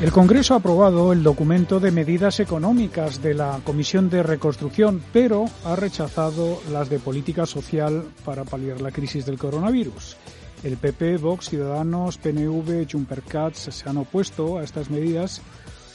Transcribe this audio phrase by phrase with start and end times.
[0.00, 5.44] El Congreso ha aprobado el documento de medidas económicas de la Comisión de Reconstrucción, pero
[5.62, 10.16] ha rechazado las de política social para paliar la crisis del coronavirus.
[10.64, 15.42] El PP, Vox, Ciudadanos, PNV, Jumpercats se han opuesto a estas medidas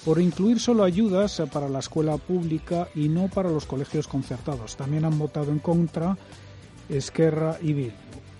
[0.05, 4.75] por incluir solo ayudas para la escuela pública y no para los colegios concertados.
[4.75, 6.15] También han votado en contra
[6.89, 7.95] Esquerra y Bildu.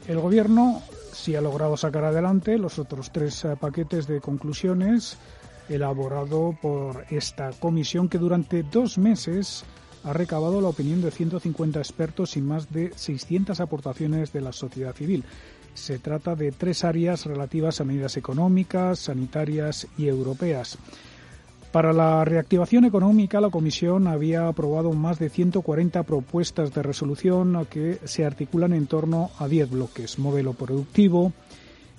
[0.07, 5.17] El Gobierno sí ha logrado sacar adelante los otros tres eh, paquetes de conclusiones
[5.69, 9.63] elaborado por esta comisión que durante dos meses
[10.03, 14.93] ha recabado la opinión de 150 expertos y más de 600 aportaciones de la sociedad
[14.93, 15.23] civil.
[15.73, 20.77] Se trata de tres áreas relativas a medidas económicas, sanitarias y europeas.
[21.71, 27.99] Para la reactivación económica, la Comisión había aprobado más de 140 propuestas de resolución que
[28.05, 30.17] se articulan en torno a 10 bloques.
[30.17, 31.33] Modelo productivo,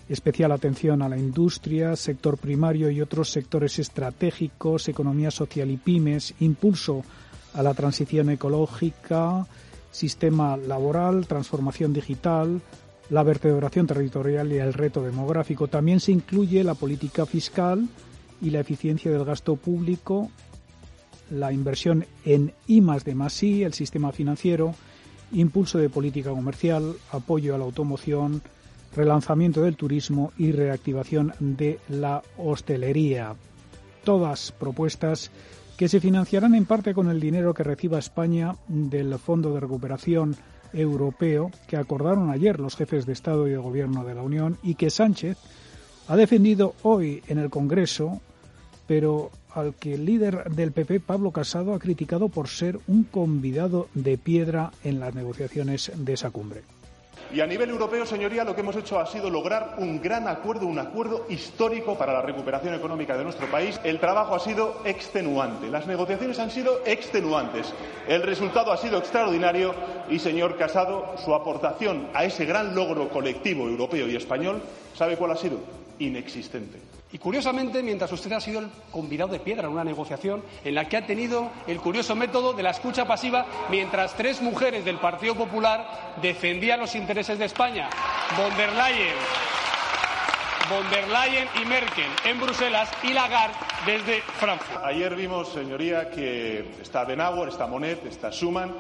[0.08, 6.34] especial atención a la industria, sector primario y otros sectores estratégicos, economía social y pymes,
[6.40, 7.02] impulso
[7.54, 9.46] a la transición ecológica,
[9.90, 12.60] sistema laboral, transformación digital,
[13.10, 15.68] la vertebración territorial y el reto demográfico.
[15.68, 17.88] También se incluye la política fiscal
[18.41, 20.30] y la eficiencia del gasto público,
[21.30, 24.74] la inversión en I de más el sistema financiero,
[25.32, 28.42] impulso de política comercial, apoyo a la automoción,
[28.97, 33.34] relanzamiento del turismo y reactivación de la hostelería.
[34.05, 35.30] Todas propuestas
[35.77, 40.37] que se financiarán en parte con el dinero que reciba España del Fondo de Recuperación
[40.72, 44.75] Europeo que acordaron ayer los jefes de Estado y de Gobierno de la Unión y
[44.75, 45.38] que Sánchez
[46.09, 48.20] ha defendido hoy en el Congreso,
[48.87, 53.88] pero al que el líder del PP, Pablo Casado, ha criticado por ser un convidado
[53.94, 56.62] de piedra en las negociaciones de esa cumbre.
[57.32, 60.66] Y a nivel europeo, señoría, lo que hemos hecho ha sido lograr un gran acuerdo,
[60.66, 63.81] un acuerdo histórico para la recuperación económica de nuestro país.
[63.82, 67.72] El trabajo ha sido extenuante, las negociaciones han sido extenuantes,
[68.09, 69.75] el resultado ha sido extraordinario
[70.09, 74.62] y, señor Casado, su aportación a ese gran logro colectivo europeo y español,
[74.94, 75.58] ¿sabe cuál ha sido?
[75.98, 76.85] Inexistente.
[77.12, 80.89] Y curiosamente, mientras usted ha sido el convidado de piedra en una negociación en la
[80.89, 85.37] que ha tenido el curioso método de la escucha pasiva, mientras tres mujeres del Partido
[85.37, 87.89] Popular defendían los intereses de España,
[88.37, 88.72] von der
[91.09, 93.55] Leyen, y Merkel en Bruselas y Lagarde
[93.87, 94.84] desde Frankfurt.
[94.84, 98.75] Ayer vimos, señoría, que está Adenauer, está Monet, está Schuman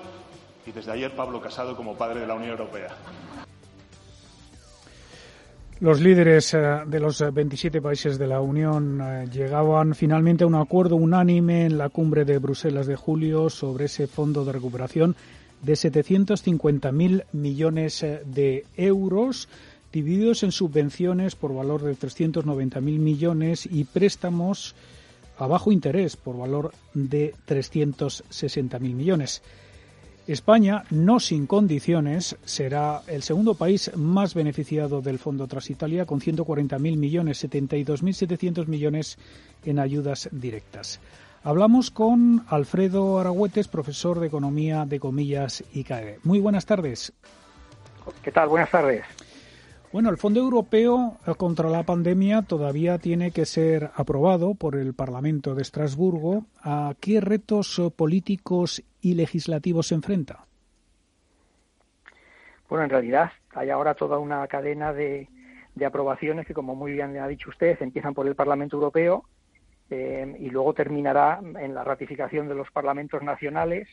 [0.66, 2.88] y desde ayer Pablo Casado como padre de la Unión Europea.
[5.78, 10.54] Los líderes eh, de los 27 países de la Unión eh, llegaban finalmente a un
[10.54, 15.16] acuerdo unánime en la cumbre de Bruselas de julio sobre ese fondo de recuperación
[15.60, 19.50] de 750.000 millones eh, de euros
[19.92, 24.74] divididos en subvenciones por valor de 390.000 millones y préstamos
[25.36, 29.42] a bajo interés por valor de 360.000 millones.
[30.26, 36.20] España, no sin condiciones, será el segundo país más beneficiado del fondo tras Italia, con
[36.20, 39.18] 140.000 millones, 72.700 millones
[39.64, 41.00] en ayudas directas.
[41.44, 46.18] Hablamos con Alfredo Aragüetes, profesor de Economía de Comillas ICAE.
[46.24, 47.12] Muy buenas tardes.
[48.22, 48.48] ¿Qué tal?
[48.48, 49.04] Buenas tardes.
[49.92, 55.54] Bueno, el Fondo Europeo contra la pandemia todavía tiene que ser aprobado por el Parlamento
[55.54, 56.44] de Estrasburgo.
[56.62, 60.44] ¿A qué retos políticos y legislativos se enfrenta?
[62.68, 65.28] Bueno, en realidad hay ahora toda una cadena de,
[65.86, 69.24] aprobaciones que, como muy bien ha dicho usted, empiezan por el Parlamento Europeo
[69.88, 73.88] eh, y luego terminará en la ratificación de los parlamentos nacionales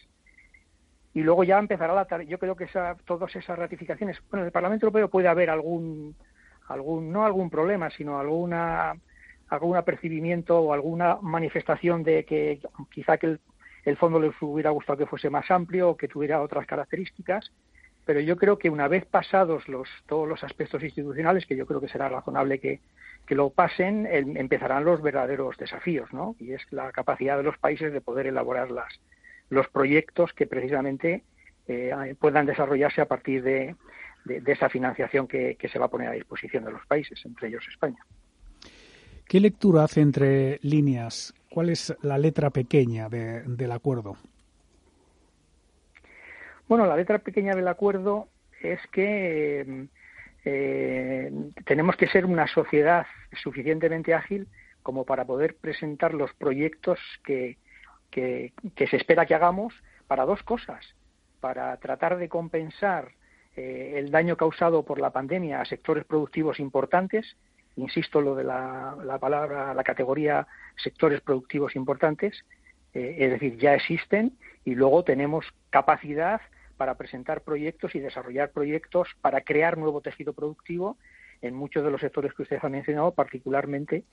[1.13, 2.27] y luego ya empezará la tarea.
[2.27, 6.15] Yo creo que esa, todas esas ratificaciones, bueno, en el Parlamento Europeo puede haber algún,
[6.67, 8.95] algún no algún problema, sino alguna
[9.49, 12.59] algún apercibimiento o alguna manifestación de que
[12.91, 13.37] quizá que
[13.85, 17.51] el, fondo les hubiera gustado que fuese más amplio o que tuviera otras características,
[18.05, 21.79] pero yo creo que una vez pasados los, todos los aspectos institucionales, que yo creo
[21.79, 22.79] que será razonable que,
[23.27, 26.35] que lo pasen, empezarán los verdaderos desafíos, ¿no?
[26.39, 28.99] Y es la capacidad de los países de poder elaborar las,
[29.53, 31.23] los proyectos que precisamente
[31.67, 33.75] eh, puedan desarrollarse a partir de,
[34.25, 37.65] de, esa financiación que, se va a poner a disposición de los países, entre ellos
[37.69, 38.03] España.
[39.27, 41.33] ¿Qué lectura hace entre líneas?
[41.49, 44.17] ¿Cuál es la letra pequeña del acuerdo?
[46.67, 48.27] Bueno, la letra pequeña del acuerdo
[48.61, 49.87] es que
[50.45, 51.31] eh,
[51.65, 53.05] tenemos que ser una sociedad
[53.41, 54.47] suficientemente ágil
[54.81, 57.57] como para poder presentar los proyectos que,
[58.13, 58.53] que,
[58.89, 59.73] se espera que hagamos
[60.07, 60.85] para dos cosas.
[61.39, 63.09] Para tratar de compensar
[63.55, 67.35] eh, el daño causado por la pandemia a sectores productivos importantes,
[67.75, 72.45] insisto lo de la, palabra, la categoría sectores productivos importantes,
[72.93, 76.41] eh, es decir, ya existen y luego tenemos capacidad
[76.77, 80.97] para presentar proyectos y desarrollar proyectos para crear nuevo tejido productivo
[81.43, 84.05] en muchos de los sectores que usted ha mencionado, particularmente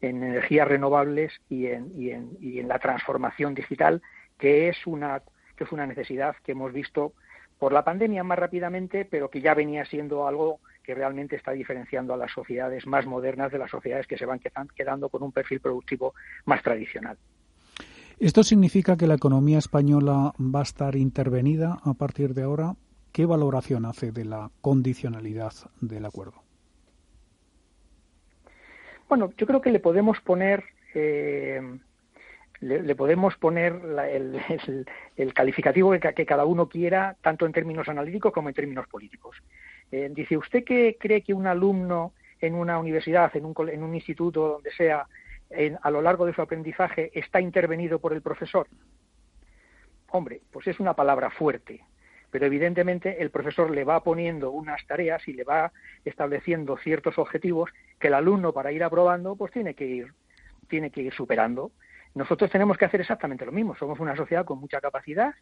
[0.00, 4.02] en energías renovables y en, y en, y en la transformación digital,
[4.38, 5.22] que es una
[5.56, 7.14] que es una necesidad que hemos visto
[7.58, 12.14] por la pandemia más rápidamente, pero que ya venía siendo algo que realmente está diferenciando
[12.14, 15.60] a las sociedades más modernas de las sociedades que se van quedando con un perfil
[15.60, 16.14] productivo
[16.46, 17.18] más tradicional.
[18.20, 22.76] ¿Esto significa que la economía española va a estar intervenida a partir de ahora?
[23.12, 26.47] ¿Qué valoración hace de la condicionalidad del acuerdo?
[29.08, 30.64] Bueno, yo creo que le podemos poner
[30.94, 31.60] eh,
[32.60, 33.80] le, podemos poner
[35.16, 39.36] el, calificativo que, cada uno quiera, tanto en términos analíticos como en términos políticos.
[39.92, 43.94] Eh, dice, ¿usted que cree que un alumno en una universidad, en un, en un
[43.94, 45.06] instituto, donde sea,
[45.82, 48.66] a lo largo de su aprendizaje está intervenido por el profesor?
[50.10, 51.84] Hombre, pues es una palabra fuerte,
[52.30, 55.72] pero evidentemente el profesor le va poniendo unas tareas y le va
[56.04, 60.12] estableciendo ciertos objetivos que el alumno para ir aprobando pues tiene que ir
[60.68, 61.72] tiene que ir superando.
[62.14, 63.74] Nosotros tenemos que hacer exactamente lo mismo.
[63.76, 65.34] Somos una sociedad con mucha capacidad.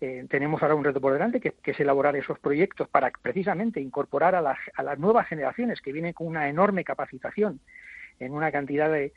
[0.00, 4.36] Eh, tenemos ahora un reto por delante que, es elaborar esos proyectos para precisamente incorporar
[4.36, 7.60] a las, a las nuevas generaciones que vienen con una enorme capacitación
[8.20, 9.12] en una cantidad de,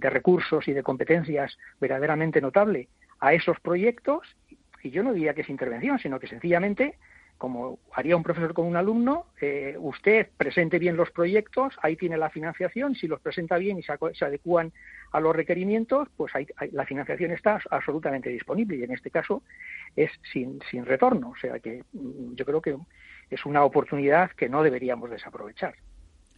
[0.00, 2.88] recursos y de competencias verdaderamente notable
[3.20, 4.36] a esos proyectos,
[4.82, 6.98] y yo no diría que es intervención, sino que sencillamente,
[7.40, 12.18] como haría un profesor con un alumno, eh, usted presente bien los proyectos, ahí tiene
[12.18, 14.74] la financiación, si los presenta bien y se, se adecúan
[15.10, 16.34] a los requerimientos, pues
[16.72, 19.42] la financiación está absolutamente disponible y en este caso
[19.96, 21.30] es sin, sin retorno.
[21.30, 22.76] O sea que mm, yo creo que
[23.30, 25.74] es una oportunidad que no deberíamos desaprovechar.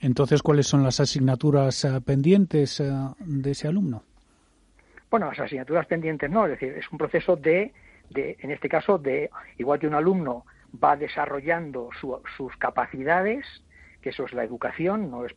[0.00, 4.04] Entonces, ¿cuáles son las asignaturas eh, pendientes eh, de ese alumno?
[5.10, 7.72] Bueno, las asignaturas pendientes no, es decir, es un proceso de,
[8.08, 11.90] de en este caso, de igual que un alumno va desarrollando
[12.36, 13.46] sus capacidades,
[14.00, 15.34] que eso es la educación, no es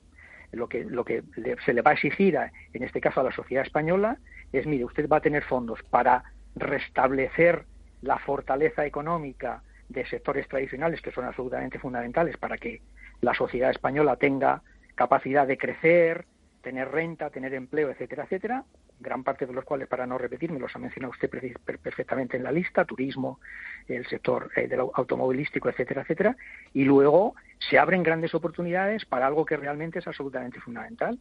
[0.52, 1.24] lo que, lo que
[1.66, 2.38] se le va a exigir,
[2.74, 4.18] en este caso a la sociedad española,
[4.54, 6.24] es, mire, usted va a tener fondos para
[6.56, 7.66] restablecer
[8.02, 12.82] la fortaleza económica de sectores tradicionales que son absolutamente fundamentales para que
[13.22, 14.62] la sociedad española tenga
[14.96, 16.26] capacidad de crecer,
[16.66, 18.64] tener renta, tener empleo, etcétera, etcétera,
[19.00, 22.52] gran parte de los cuales, para no repetirme, los ha mencionado usted perfectamente en la
[22.52, 23.40] lista, turismo,
[23.88, 26.36] el sector eh, del automovilístico, etcétera, etcétera,
[26.74, 31.20] y luego se abren grandes oportunidades para algo que realmente es absolutamente fundamental,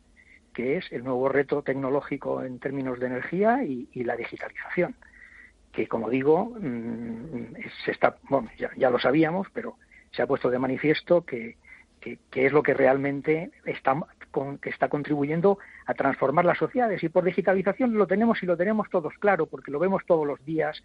[0.55, 4.96] que es el nuevo reto tecnológico en términos de energía y, la digitalización,
[5.73, 7.55] que como digo, mm,
[7.85, 9.76] se está, bueno, ya, lo sabíamos, pero
[10.11, 11.58] se ha puesto de manifiesto que,
[12.31, 13.96] que, es lo que realmente está,
[14.61, 17.03] que está contribuyendo a transformar las sociedades.
[17.03, 20.44] Y por digitalización lo tenemos y lo tenemos todos claro, porque lo vemos todos los
[20.44, 20.82] días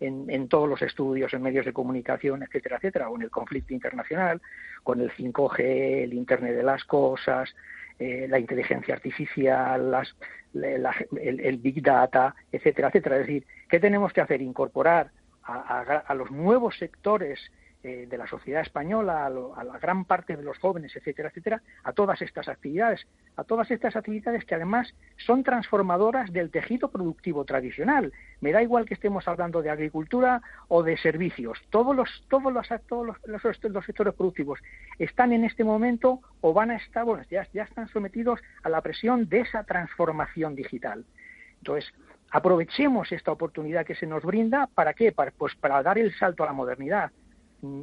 [0.00, 4.40] en, todos los estudios, en medios de comunicación, etcétera, etcétera, o en el conflicto internacional,
[4.82, 5.60] con el 5G,
[6.04, 7.54] el Internet de las Cosas,
[7.98, 10.12] eh, la inteligencia artificial, las,
[10.54, 13.16] el, Big Data, etcétera, etcétera.
[13.20, 14.42] Es decir, ¿qué tenemos que hacer?
[14.42, 15.10] Incorporar
[15.44, 17.40] a los nuevos sectores
[17.84, 21.92] eh, de la sociedad española, a, la gran parte de los jóvenes, etcétera, etcétera, a
[21.92, 28.12] todas estas actividades, a todas estas actividades que además son transformadoras del tejido productivo tradicional.
[28.40, 31.58] Me da igual que estemos hablando de agricultura o de servicios.
[31.70, 34.60] Todos los, todos los, todos los, sectores productivos
[35.00, 38.80] están en este momento o van a estar, bueno, ya, ya están sometidos a la
[38.80, 41.04] presión de esa transformación digital.
[41.58, 41.92] Entonces,
[42.30, 45.10] aprovechemos esta oportunidad que se nos brinda, ¿para qué?
[45.10, 47.10] Para, pues para dar el salto a la modernidad,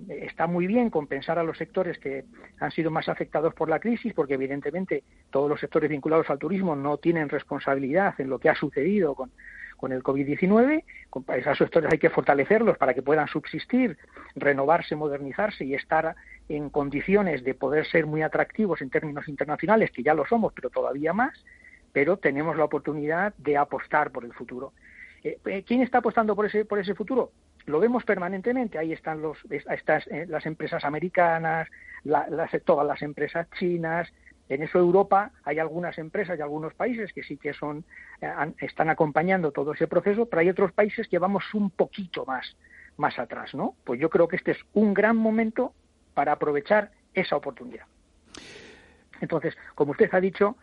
[0.10, 2.26] está muy bien compensar a los sectores que
[2.60, 6.76] han sido más afectados por la crisis, porque evidentemente todos los sectores vinculados al turismo
[6.76, 9.32] no tienen responsabilidad en lo que ha sucedido con,
[9.78, 10.84] con el COVID-19.
[11.38, 13.98] Esos sectores hay que fortalecerlos para que puedan subsistir,
[14.36, 16.16] renovarse, modernizarse y estar
[16.50, 20.70] en condiciones de poder ser muy atractivos en términos internacionales, que ya lo somos, pero
[20.70, 21.34] todavía más.
[21.94, 24.74] Pero tenemos la oportunidad de apostar por el futuro.
[25.24, 27.32] Eh, eh, ¿Quién está apostando por ese, por ese futuro?
[27.70, 28.78] Lo vemos permanentemente.
[28.78, 31.68] Ahí están los, eh, las empresas americanas,
[32.04, 32.30] las,
[32.66, 34.12] todas las empresas chinas.
[34.50, 37.86] En eso Europa hay algunas empresas y algunos países que sí que son
[38.22, 42.58] eh, están acompañando todo ese proceso, pero hay otros países que vamos un poquito más
[42.98, 43.76] más atrás, ¿no?
[43.86, 45.74] Pues yo creo que este es un gran momento
[46.14, 47.86] para aprovechar esa oportunidad.
[49.22, 50.58] Entonces, como usted ha dicho,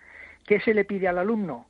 [0.45, 1.67] ¿qué se le pide al alumno?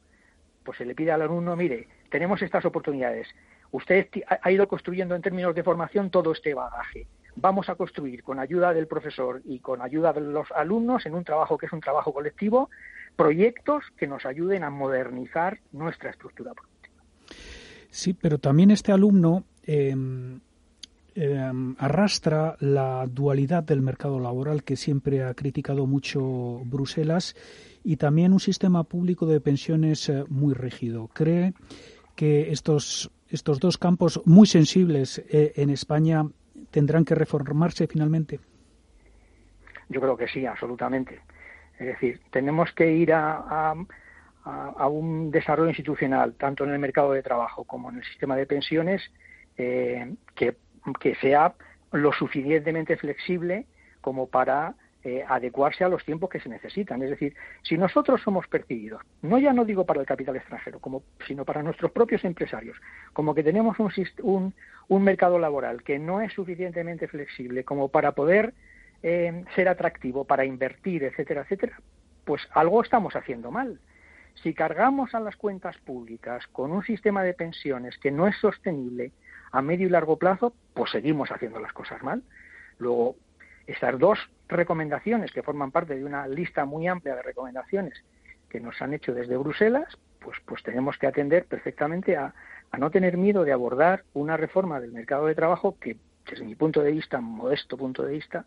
[0.64, 3.28] Pues se le pide al alumno, mire, tenemos estas oportunidades.
[3.72, 4.08] Usted
[4.40, 7.06] ha ido construyendo en términos de formación todo este bagaje.
[7.36, 11.22] Vamos a construir con ayuda del profesor y con ayuda de los alumnos en un
[11.22, 12.70] trabajo que es un trabajo colectivo,
[13.14, 17.02] proyectos que nos ayuden a modernizar nuestra estructura productiva.
[17.90, 20.40] Sí, pero también este alumno em,
[21.14, 27.36] em, arrastra la dualidad del mercado laboral que siempre ha criticado mucho Bruselas
[27.84, 31.08] y también un sistema público de pensiones eh, muy rígido.
[31.12, 31.52] ¿Cree
[32.14, 36.24] que estos, estos dos campos muy sensibles eh, en España
[36.70, 38.40] tendrán que reformarse finalmente?
[39.88, 41.20] Yo creo que sí, absolutamente.
[41.78, 43.74] Es decir, tenemos que ir a,
[44.44, 48.46] a, un desarrollo institucional, tanto en el mercado de trabajo como en el sistema de
[48.46, 49.02] pensiones,
[49.58, 50.56] eh, que,
[51.00, 51.54] que sea
[51.92, 53.66] lo suficientemente flexible
[54.00, 54.74] como para
[55.08, 57.00] eh, adecuarse a los tiempos que se necesitan.
[57.00, 57.32] Es decir,
[57.62, 61.62] si nosotros somos percibidos, no ya no digo para el capital extranjero, como, sino para
[61.62, 62.76] nuestros propios empresarios,
[63.12, 64.52] como que tenemos un,
[64.88, 68.52] un, mercado laboral que no es suficientemente flexible como para poder
[69.04, 71.78] eh, ser atractivo para invertir, etcétera, etcétera,
[72.24, 73.78] pues algo estamos haciendo mal.
[74.42, 79.12] Si cargamos a las cuentas públicas con un sistema de pensiones que no es sostenible
[79.52, 82.24] a medio y largo plazo, pues seguimos haciendo las cosas mal.
[82.80, 83.14] Luego,
[83.68, 88.04] estas dos recomendaciones que forman parte de una lista muy amplia de recomendaciones
[88.48, 92.34] que nos han hecho desde Bruselas, pues, pues tenemos que atender perfectamente a,
[92.78, 95.96] no tener miedo de abordar una reforma del mercado de trabajo que,
[96.28, 98.44] desde mi punto de vista, modesto punto de vista,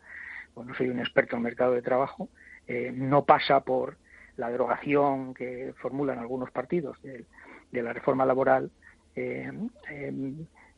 [0.54, 2.30] pues no soy un experto en mercado de trabajo,
[2.68, 3.98] eh, no pasa por
[4.38, 7.26] la derogación que formulan algunos partidos de,
[7.72, 8.70] la reforma laboral
[9.16, 9.52] eh,
[9.90, 10.34] eh,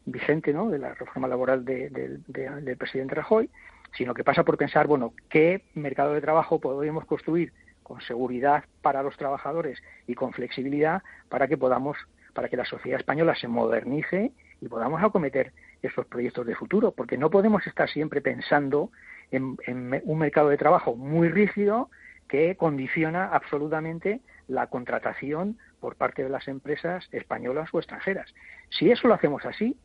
[0.06, 0.70] vigente, ¿no?
[0.70, 3.50] de la reforma laboral del presidente Rajoy,
[3.98, 9.04] sino que pasa por pensar, bueno, qué mercado de trabajo podemos construir con seguridad para
[9.04, 11.98] los trabajadores y con flexibilidad para que podamos,
[12.34, 14.32] para que la sociedad española se modernice
[14.62, 18.92] y podamos acometer esos proyectos de futuro, porque no podemos estar siempre pensando
[19.32, 19.58] en,
[20.06, 21.90] un mercado de trabajo muy rígido
[22.28, 28.34] que condiciona absolutamente la contratación por parte de las empresas españolas o extranjeras.
[28.70, 29.76] Si eso lo hacemos así,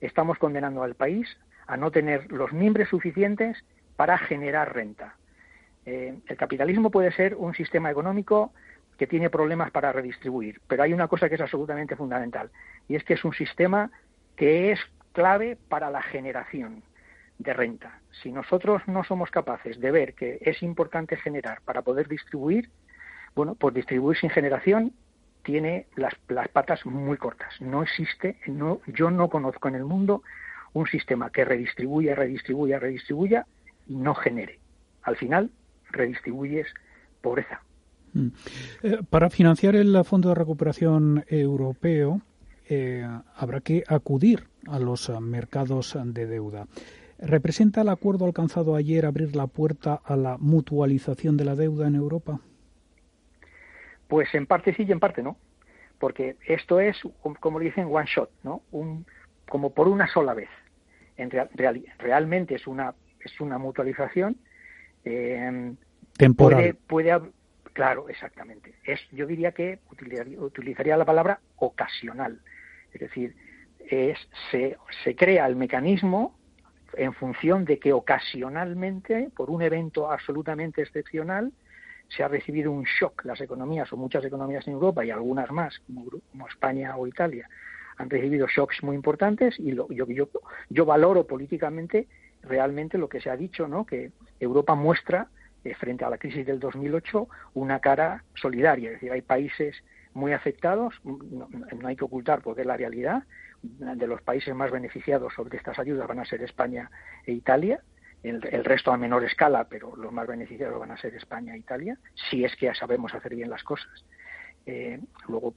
[0.00, 1.26] estamos condenando al país
[1.68, 3.62] a no tener los miembros suficientes
[3.94, 5.14] para generar renta.
[5.86, 8.52] Eh, el capitalismo puede ser un sistema económico
[8.98, 12.50] que tiene problemas para redistribuir, pero hay una cosa que es absolutamente fundamental,
[12.88, 13.90] y es que es un sistema
[14.34, 14.80] que es
[15.12, 16.82] clave para la generación
[17.38, 18.00] de renta.
[18.22, 22.70] Si nosotros no somos capaces de ver que es importante generar para poder distribuir,
[23.34, 24.92] bueno, pues distribuir sin generación
[25.44, 27.54] tiene las, las patas muy cortas.
[27.60, 30.22] No existe, no, yo no conozco en el mundo
[30.78, 33.46] un sistema que redistribuya, redistribuya, redistribuya
[33.86, 34.58] y no genere.
[35.02, 35.50] Al final,
[35.90, 36.66] redistribuyes
[37.20, 37.60] pobreza.
[38.12, 38.28] Mm.
[38.82, 42.20] Eh, para financiar el Fondo de Recuperación Europeo
[42.68, 43.06] eh,
[43.36, 46.66] habrá que acudir a los mercados de deuda.
[47.18, 51.96] ¿Representa el acuerdo alcanzado ayer abrir la puerta a la mutualización de la deuda en
[51.96, 52.40] Europa?
[54.06, 55.36] Pues en parte sí y en parte no,
[55.98, 56.96] porque esto es,
[57.40, 58.62] como dicen, one shot, ¿no?
[58.70, 59.04] Un,
[59.48, 60.48] como por una sola vez.
[61.18, 61.30] En
[61.98, 62.94] realmente es una
[63.24, 64.36] es una mutualización
[65.04, 65.74] eh,
[66.16, 66.76] temporal.
[66.86, 67.20] Puede,
[67.72, 68.74] claro, exactamente.
[68.84, 69.80] Es, yo diría que
[70.40, 72.40] utilizaría, la palabra ocasional.
[72.92, 73.34] Es decir,
[73.78, 74.18] es,
[74.50, 76.38] se, se crea el mecanismo
[76.94, 81.52] en función de que ocasionalmente, por un evento absolutamente excepcional,
[82.08, 85.78] se ha recibido un shock las economías o muchas economías en Europa y algunas más,
[85.86, 87.48] como España o Italia,
[87.98, 90.06] han recibido shocks muy importantes y lo, yo,
[90.70, 92.08] yo, valoro políticamente
[92.42, 93.84] realmente lo que se ha dicho, ¿no?
[93.84, 95.28] que Europa muestra
[95.64, 99.82] eh, frente a la crisis del 2008 una cara solidaria, es decir, hay países
[100.14, 101.48] muy afectados, no,
[101.84, 103.24] hay que ocultar porque es la realidad,
[103.62, 106.90] de los países más beneficiados sobre estas ayudas van a ser España
[107.26, 107.82] e Italia,
[108.22, 111.98] el, resto a menor escala, pero los más beneficiados van a ser España e Italia,
[112.30, 114.04] si es que ya sabemos hacer bien las cosas.
[114.66, 115.54] Eh, luego,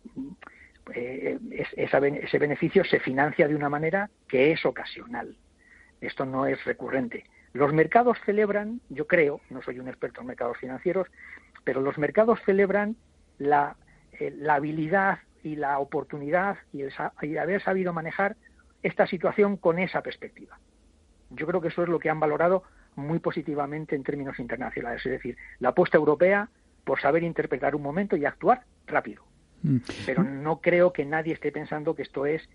[0.94, 1.40] eh,
[1.76, 5.36] ese beneficio se financia de una manera que es ocasional.
[6.00, 7.26] Esto no es recurrente.
[7.54, 11.08] Los mercados celebran, yo creo, no soy un experto en mercados financieros,
[11.64, 12.96] pero los mercados celebran
[13.38, 13.76] la,
[14.14, 16.94] eh, habilidad y la oportunidad y, el,
[17.38, 18.36] haber sabido manejar
[18.84, 20.60] esta situación con esa perspectiva.
[21.30, 22.64] Yo creo que eso es lo que han valorado
[22.96, 26.50] muy positivamente en términos internacionales, es decir, la apuesta europea
[26.84, 29.24] por saber interpretar un momento y actuar rápido.
[29.64, 29.78] Mm.
[30.06, 32.48] Pero no creo que nadie esté pensando que esto es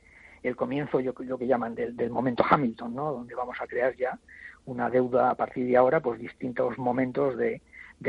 [0.42, 3.12] el comienzo, yo lo que llaman del, momento Hamilton, ¿no?
[3.12, 4.18] Donde vamos a crear ya
[4.66, 7.60] una deuda a partir de ahora, pues distintos momentos de,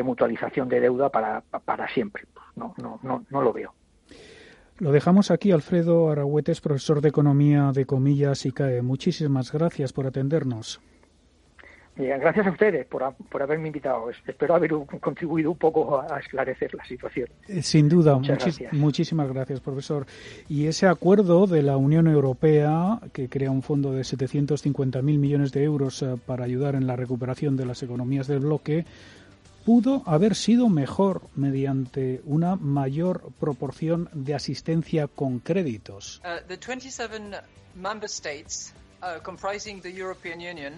[0.03, 2.25] mutualización de deuda para, para siempre.
[2.55, 3.73] no, no, no, no lo veo.
[4.79, 8.83] Lo dejamos aquí, Alfredo Aragüetes, profesor de Economía de Comillas y CAE.
[8.83, 10.79] Muchísimas gracias por atendernos.
[11.97, 13.03] Gracias a ustedes por,
[13.41, 14.09] haberme invitado.
[14.09, 17.27] Espero haber contribuido un poco a, esclarecer la situación.
[17.47, 18.19] Eh, sin duda,
[18.71, 20.05] muchísimas gracias, profesor.
[20.47, 25.63] Y ese acuerdo de la Unión Europea, que crea un fondo de 750.000 millones de
[25.63, 28.85] euros eh, para ayudar en la recuperación de las economías del bloque,
[29.65, 36.21] pudo haber sido mejor mediante una mayor proporción de asistencia con créditos.
[36.23, 36.47] Uh,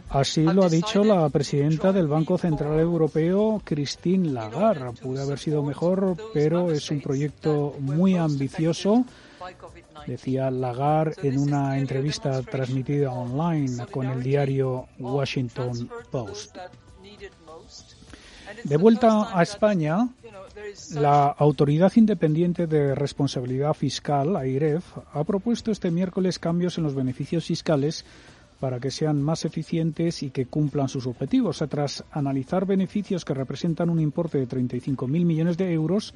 [0.09, 4.91] Así lo ha dicho la presidenta del Banco Central Europeo, Christine Lagarde.
[5.01, 9.05] Pudo haber sido mejor, pero es un proyecto muy ambicioso,
[10.05, 16.57] decía Lagarde en una entrevista transmitida online con el diario Washington Post.
[18.63, 20.09] De vuelta a España,
[20.93, 27.45] la Autoridad Independiente de Responsabilidad Fiscal, AIREF, ha propuesto este miércoles cambios en los beneficios
[27.45, 28.05] fiscales
[28.59, 31.63] para que sean más eficientes y que cumplan sus objetivos.
[31.69, 36.13] Tras analizar beneficios que representan un importe de 35.000 millones de euros,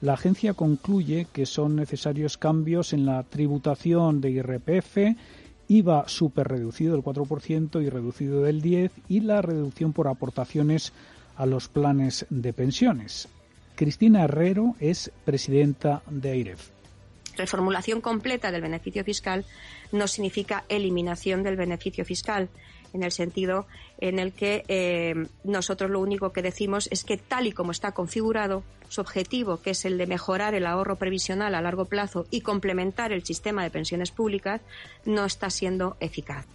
[0.00, 5.16] la agencia concluye que son necesarios cambios en la tributación de IRPF,
[5.68, 10.92] IVA super reducido del 4% y reducido del 10% y la reducción por aportaciones
[11.36, 13.28] a los planes de pensiones.
[13.76, 16.70] Cristina Herrero es presidenta de AIREF.
[17.36, 19.44] Reformulación completa del beneficio fiscal
[19.92, 22.48] no significa eliminación del beneficio fiscal,
[22.94, 23.66] en el sentido
[23.98, 27.92] en el que eh, nosotros lo único que decimos es que tal y como está
[27.92, 32.40] configurado, su objetivo, que es el de mejorar el ahorro previsional a largo plazo y
[32.40, 34.62] complementar el sistema de pensiones públicas,
[35.04, 36.46] no está siendo eficaz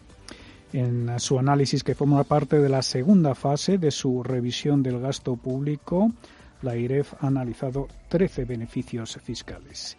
[0.74, 5.36] en su análisis que forma parte de la segunda fase de su revisión del gasto
[5.36, 6.12] público.
[6.62, 9.98] La IREF ha analizado 13 beneficios fiscales.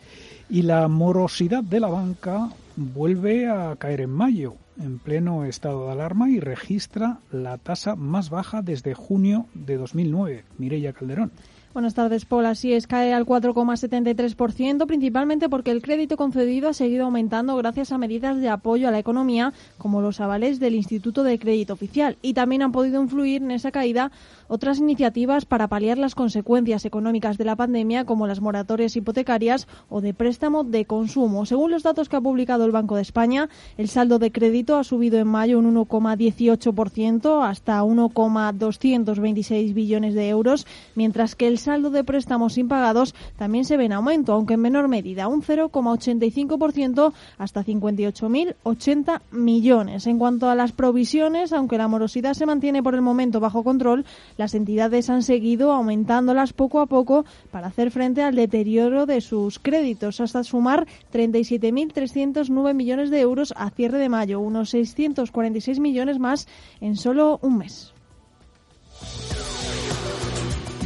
[0.48, 5.92] Y la morosidad de la banca vuelve a caer en mayo, en pleno estado de
[5.92, 10.44] alarma, y registra la tasa más baja desde junio de 2009.
[10.58, 11.32] Mireya Calderón.
[11.72, 12.44] Buenas tardes, Paul.
[12.44, 17.98] Así es, cae al 4,73%, principalmente porque el crédito concedido ha seguido aumentando gracias a
[17.98, 22.18] medidas de apoyo a la economía, como los avales del Instituto de Crédito Oficial.
[22.20, 24.12] Y también han podido influir en esa caída
[24.48, 30.02] otras iniciativas para paliar las consecuencias económicas de la pandemia, como las moratorias hipotecarias o
[30.02, 31.46] de préstamo de consumo.
[31.46, 34.84] Según los datos que ha publicado el Banco de España, el saldo de crédito ha
[34.84, 42.04] subido en mayo un 1,18% hasta 1,226 billones de euros, mientras que el saldo de
[42.04, 49.20] préstamos impagados también se ve en aumento, aunque en menor medida, un 0,85% hasta 58.080
[49.30, 50.06] millones.
[50.06, 54.04] En cuanto a las provisiones, aunque la morosidad se mantiene por el momento bajo control,
[54.36, 59.58] las entidades han seguido aumentándolas poco a poco para hacer frente al deterioro de sus
[59.58, 66.48] créditos, hasta sumar 37.309 millones de euros a cierre de mayo, unos 646 millones más
[66.80, 67.92] en solo un mes.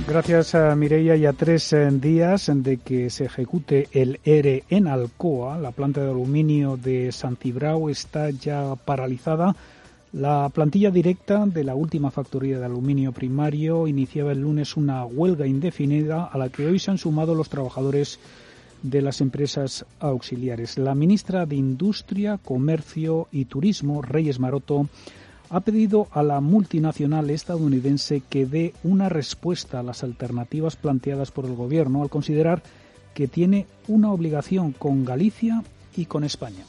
[0.09, 4.87] Gracias a Mireia y a tres eh, días de que se ejecute el ERE en
[4.87, 9.57] Alcoa, la planta de aluminio de San Cibrao está ya paralizada.
[10.13, 15.45] La plantilla directa de la última factoría de aluminio primario iniciaba el lunes una huelga
[15.45, 18.21] indefinida a la que hoy se han sumado los trabajadores
[18.83, 20.79] de las empresas auxiliares.
[20.79, 24.89] La ministra de Industria, Comercio y Turismo, Reyes Maroto,
[25.51, 31.47] ha pedido a la multinacional estadounidense que dé una respuesta a las alternativas planteadas por
[31.47, 32.63] el Gobierno al considerar
[33.15, 35.63] que tiene una obligación con Galicia
[35.97, 36.65] y con España.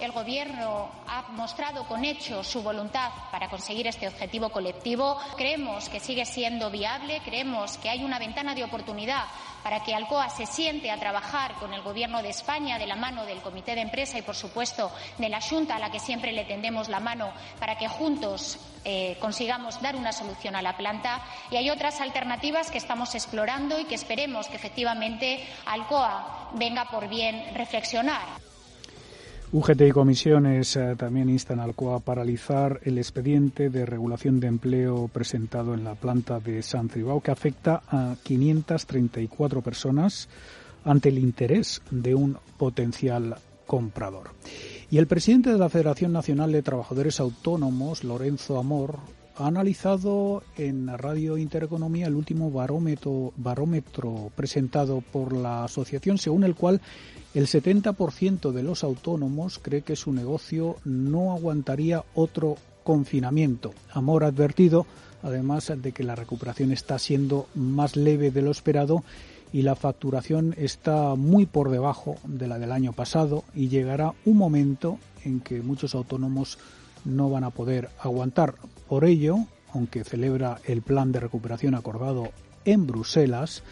[0.00, 5.18] El Gobierno ha mostrado con hechos su voluntad para conseguir este objetivo colectivo.
[5.36, 9.24] Creemos que sigue siendo viable, creemos que hay una ventana de oportunidad
[9.64, 13.26] para que Alcoa se siente a trabajar con el Gobierno de España de la mano
[13.26, 16.44] del Comité de Empresa y, por supuesto, de la Junta, a la que siempre le
[16.44, 21.20] tendemos la mano para que juntos eh, consigamos dar una solución a la planta.
[21.50, 27.08] Y hay otras alternativas que estamos explorando y que esperemos que efectivamente Alcoa venga por
[27.08, 28.47] bien reflexionar.
[29.50, 34.46] UGT y comisiones eh, también instan al COA a paralizar el expediente de regulación de
[34.46, 40.28] empleo presentado en la planta de San Cibao que afecta a 534 personas
[40.84, 44.32] ante el interés de un potencial comprador.
[44.90, 48.98] Y el presidente de la Federación Nacional de Trabajadores Autónomos, Lorenzo Amor,
[49.38, 56.80] ha analizado en Radio Intereconomía el último barómetro, presentado por la asociación, según el cual
[57.34, 63.72] el 70% de los autónomos cree que su negocio no aguantaría otro confinamiento.
[63.92, 64.86] Amor advertido,
[65.22, 69.04] además, de que la recuperación está siendo más leve de lo esperado
[69.52, 74.36] y la facturación está muy por debajo de la del año pasado y llegará un
[74.36, 76.58] momento en que muchos autónomos
[77.04, 78.54] no van a poder aguantar.
[78.88, 79.36] Por ello,
[79.74, 82.28] aunque celebra el plan de recuperación acordado
[82.64, 83.62] en Bruselas,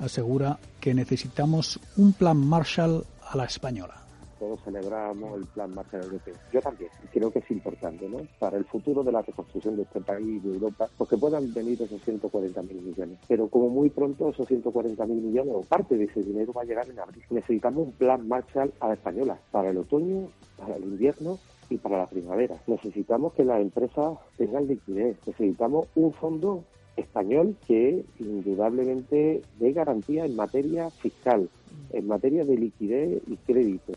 [0.00, 4.04] asegura que necesitamos un plan Marshall a la española
[4.44, 6.34] todos celebramos el plan Marshall Europeo.
[6.52, 8.18] Yo también, creo que es importante, ¿no?
[8.38, 11.80] Para el futuro de la reconstrucción de este país de Europa, pues que puedan venir
[11.80, 13.18] esos 140.000 millones.
[13.26, 16.88] Pero como muy pronto esos 140.000 millones o parte de ese dinero va a llegar
[16.90, 17.24] en abril.
[17.30, 21.38] Necesitamos un plan Marshall a la española para el otoño, para el invierno
[21.70, 22.56] y para la primavera.
[22.66, 25.16] Necesitamos que las empresas tengan liquidez.
[25.26, 26.64] Necesitamos un fondo
[26.96, 31.48] español que indudablemente dé garantía en materia fiscal,
[31.92, 33.92] en materia de liquidez y crédito.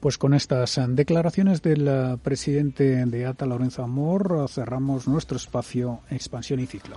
[0.00, 6.60] Pues con estas declaraciones del eh, presidente de ATA, Lorenzo Amor, cerramos nuestro espacio Expansión
[6.60, 6.96] y Ciclo.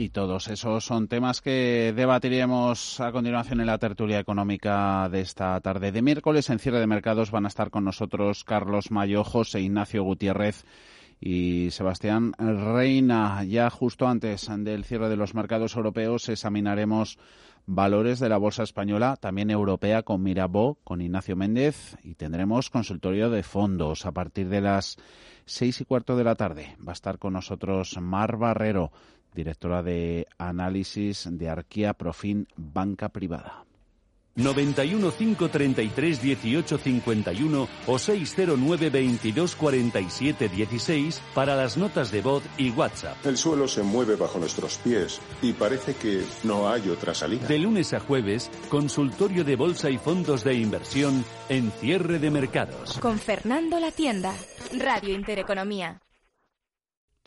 [0.00, 5.60] Y todos esos son temas que debatiremos a continuación en la tertulia económica de esta
[5.60, 6.50] tarde de miércoles.
[6.50, 10.64] En cierre de mercados van a estar con nosotros Carlos Mayo, José Ignacio Gutiérrez
[11.20, 13.42] y Sebastián Reina.
[13.42, 17.18] Ya justo antes del cierre de los mercados europeos examinaremos
[17.66, 23.30] valores de la bolsa española, también europea con Mirabó, con Ignacio Méndez y tendremos consultorio
[23.30, 24.96] de fondos a partir de las
[25.44, 26.76] seis y cuarto de la tarde.
[26.86, 28.92] Va a estar con nosotros Mar Barrero
[29.38, 33.64] directora de análisis de Arquía Profin Banca Privada.
[34.34, 42.70] 91 533 18 51 o 609 22 47 16 para las notas de voz y
[42.70, 43.16] WhatsApp.
[43.24, 47.46] El suelo se mueve bajo nuestros pies y parece que no hay otra salida.
[47.46, 52.98] De lunes a jueves, consultorio de bolsa y fondos de inversión en cierre de mercados.
[52.98, 54.34] Con Fernando La Tienda,
[54.76, 56.00] Radio Intereconomía.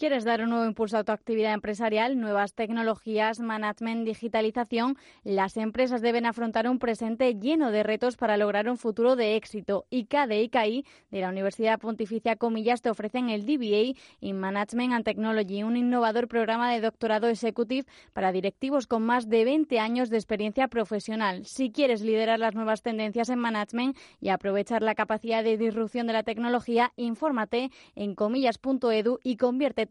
[0.02, 4.98] ¿Quieres dar un nuevo impulso a tu actividad empresarial, nuevas tecnologías, management, digitalización?
[5.24, 9.86] Las empresas deben afrontar un presente lleno de retos para lograr un futuro de éxito.
[9.92, 15.06] ICA de ICAI de la Universidad Pontificia Comillas te ofrecen el DBA in Management and
[15.06, 20.18] Technology, un innovador programa de doctorado executive para directivos con más de 20 años de
[20.18, 21.46] experiencia profesional.
[21.46, 26.14] Si quieres liderar las nuevas tendencias en management y aprovechar la capacidad de disrupción de
[26.14, 29.90] la tecnología, infórmate en comillas.edu y conviértete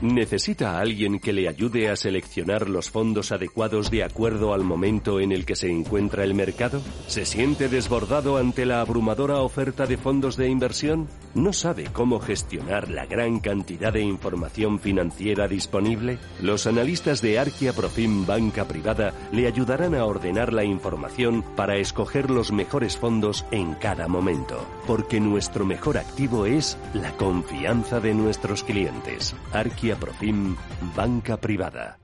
[0.00, 5.20] ¿Necesita a alguien que le ayude a seleccionar los fondos adecuados de acuerdo al momento
[5.20, 6.82] en el que se encuentra el mercado?
[7.06, 11.08] ¿Se siente desbordado ante la abrumadora oferta de fondos de inversión?
[11.34, 16.18] ¿No sabe cómo gestionar la gran cantidad de información financiera disponible?
[16.40, 22.30] Los analistas de Arquia Profim Banca Privada le ayudarán a ordenar la información para escoger
[22.30, 28.62] los mejores fondos en cada momento, porque nuestro mejor activo es la confianza de nuestros
[28.62, 29.34] clientes.
[29.52, 30.54] Arquia Profim
[30.94, 32.03] Banca Privada.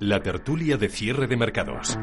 [0.00, 1.98] la tertulia de cierre de mercados.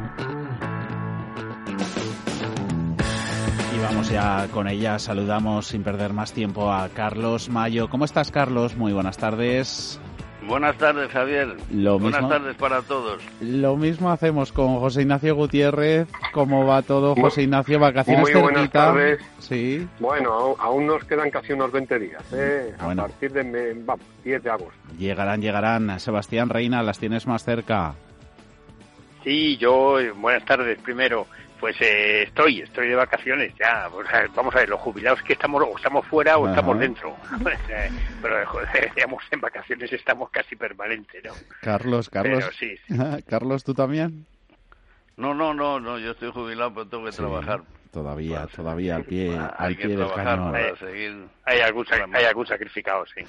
[3.74, 4.98] Y vamos ya con ella.
[4.98, 7.88] Saludamos sin perder más tiempo a Carlos Mayo.
[7.88, 8.76] ¿Cómo estás, Carlos?
[8.76, 10.00] Muy buenas tardes.
[10.46, 11.56] Buenas tardes, Javier.
[11.70, 13.22] Buenas tardes para todos.
[13.40, 16.08] Lo mismo hacemos con José Ignacio Gutiérrez.
[16.32, 17.78] ¿Cómo va todo, José Ignacio?
[17.80, 19.20] ¿Vacaciones Muy buenas tardes.
[19.38, 19.86] Sí.
[19.98, 22.74] Bueno, aún, nos quedan casi unos 20 días, ¿eh?
[22.78, 24.74] a partir de, vamos, 10 de agosto.
[24.98, 25.98] Llegarán, llegarán.
[25.98, 27.94] Sebastián Reina, las tienes más cerca.
[29.24, 31.26] Sí, yo, buenas tardes primero.
[31.60, 33.88] Pues eh, estoy, estoy de vacaciones ya.
[34.34, 37.16] vamos a ver, los jubilados que estamos, o estamos fuera o estamos dentro.
[37.68, 37.90] Eh,
[38.22, 41.32] pero joder, digamos, en vacaciones estamos casi permanente, ¿no?
[41.60, 42.44] Carlos, Carlos.
[42.58, 42.74] sí,
[43.28, 44.26] Carlos, ¿tú también?
[45.16, 47.62] No, no, no, no, yo estoy jubilado, pero tengo que trabajar.
[47.96, 50.54] Todavía, todavía al pie, al pie del cañón.
[51.46, 53.24] Hay, algún, hay algún sacrificado, sí.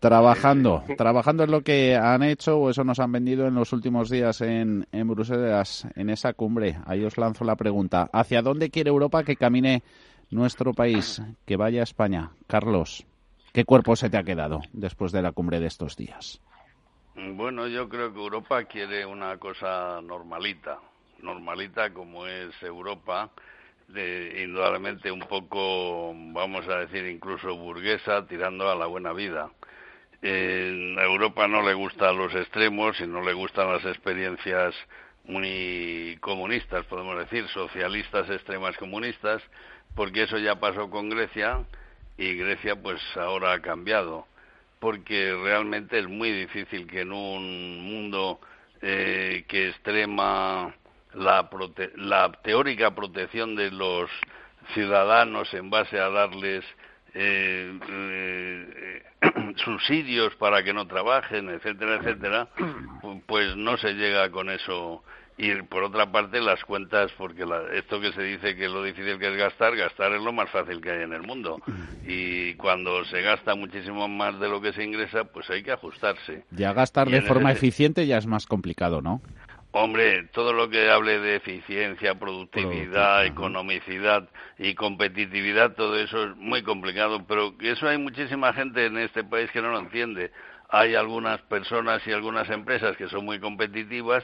[0.00, 4.10] Trabajando, trabajando en lo que han hecho o eso nos han vendido en los últimos
[4.10, 6.76] días en, en Bruselas, en esa cumbre.
[6.84, 8.10] Ahí os lanzo la pregunta.
[8.12, 9.82] ¿Hacia dónde quiere Europa que camine
[10.30, 12.32] nuestro país, que vaya a España?
[12.46, 13.06] Carlos,
[13.54, 16.38] ¿qué cuerpo se te ha quedado después de la cumbre de estos días?
[17.14, 20.80] Bueno, yo creo que Europa quiere una cosa normalita,
[21.22, 23.30] normalita como es Europa,
[23.92, 29.50] de, indudablemente un poco, vamos a decir, incluso burguesa, tirando a la buena vida.
[30.22, 34.74] En Europa no le gustan los extremos y no le gustan las experiencias
[35.24, 39.42] muy comunistas, podemos decir, socialistas extremas comunistas,
[39.94, 41.64] porque eso ya pasó con Grecia
[42.16, 44.26] y Grecia pues ahora ha cambiado,
[44.80, 48.40] porque realmente es muy difícil que en un mundo
[48.80, 50.74] eh, que extrema
[51.14, 51.48] la,
[51.96, 54.10] la teórica protección de los
[54.74, 56.64] ciudadanos en base a darles
[57.14, 59.02] eh, eh,
[59.64, 62.48] subsidios para que no trabajen, etcétera, etcétera,
[63.26, 65.02] pues no se llega con eso.
[65.38, 69.28] Y por otra parte, las cuentas, porque esto que se dice que lo difícil que
[69.28, 71.60] es gastar, gastar es lo más fácil que hay en el mundo.
[72.06, 76.44] Y cuando se gasta muchísimo más de lo que se ingresa, pues hay que ajustarse.
[76.50, 79.22] Ya gastar de forma eficiente ya es más complicado, ¿no?
[79.74, 86.62] Hombre, todo lo que hable de eficiencia, productividad, economicidad y competitividad, todo eso es muy
[86.62, 90.30] complicado, pero eso hay muchísima gente en este país que no lo entiende.
[90.68, 94.22] Hay algunas personas y algunas empresas que son muy competitivas,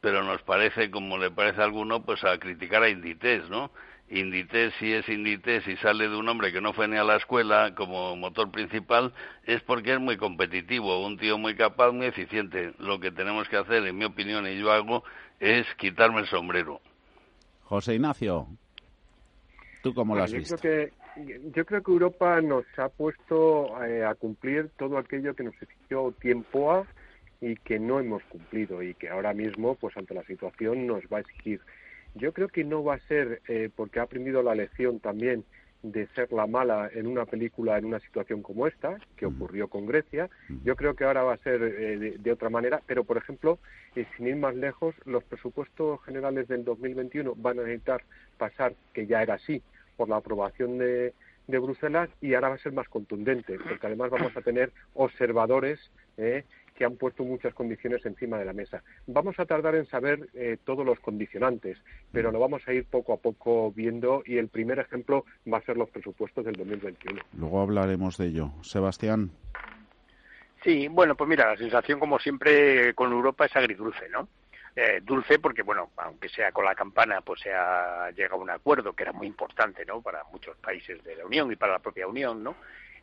[0.00, 3.70] pero nos parece, como le parece a alguno, pues a criticar a Inditex, ¿no?
[4.10, 7.16] Inditex, si es Inditex y sale de un hombre que no fue ni a la
[7.16, 9.12] escuela como motor principal,
[9.44, 12.72] es porque es muy competitivo, un tío muy capaz, muy eficiente.
[12.78, 15.04] Lo que tenemos que hacer, en mi opinión, y yo hago,
[15.40, 16.80] es quitarme el sombrero.
[17.64, 18.46] José Ignacio,
[19.82, 20.56] ¿tú cómo lo has yo visto?
[20.56, 20.92] Creo que,
[21.54, 26.12] yo creo que Europa nos ha puesto eh, a cumplir todo aquello que nos exigió
[26.12, 26.86] tiempo a
[27.40, 31.18] y que no hemos cumplido y que ahora mismo, pues ante la situación, nos va
[31.18, 31.60] a exigir
[32.14, 35.44] yo creo que no va a ser eh, porque ha aprendido la lección también
[35.82, 39.86] de ser la mala en una película en una situación como esta, que ocurrió con
[39.86, 40.28] Grecia.
[40.64, 43.58] Yo creo que ahora va a ser eh, de, otra manera, pero por ejemplo,
[43.94, 48.02] eh, sin ir más lejos, los presupuestos generales del 2021 van a necesitar
[48.38, 49.62] pasar, que ya era así,
[49.96, 51.14] por la aprobación de,
[51.48, 55.78] de Bruselas y ahora va a ser más contundente, porque además vamos a tener observadores
[56.16, 56.44] eh,
[56.78, 58.84] que han puesto muchas condiciones encima de la mesa.
[59.08, 61.76] Vamos a tardar en saber eh, todos los condicionantes,
[62.12, 65.62] pero lo vamos a ir poco a poco viendo y el primer ejemplo va a
[65.62, 67.20] ser los presupuestos del 2021.
[67.36, 68.52] Luego hablaremos de ello.
[68.62, 69.32] Sebastián.
[70.62, 74.28] Sí, bueno, pues mira, la sensación como siempre con Europa es agridulce, ¿no?
[74.76, 78.50] Eh, dulce porque, bueno, aunque sea con la campana, pues se ha llegado a un
[78.50, 80.00] acuerdo que era muy importante, ¿no?
[80.00, 82.54] Para muchos países de la Unión y para la propia Unión, ¿no?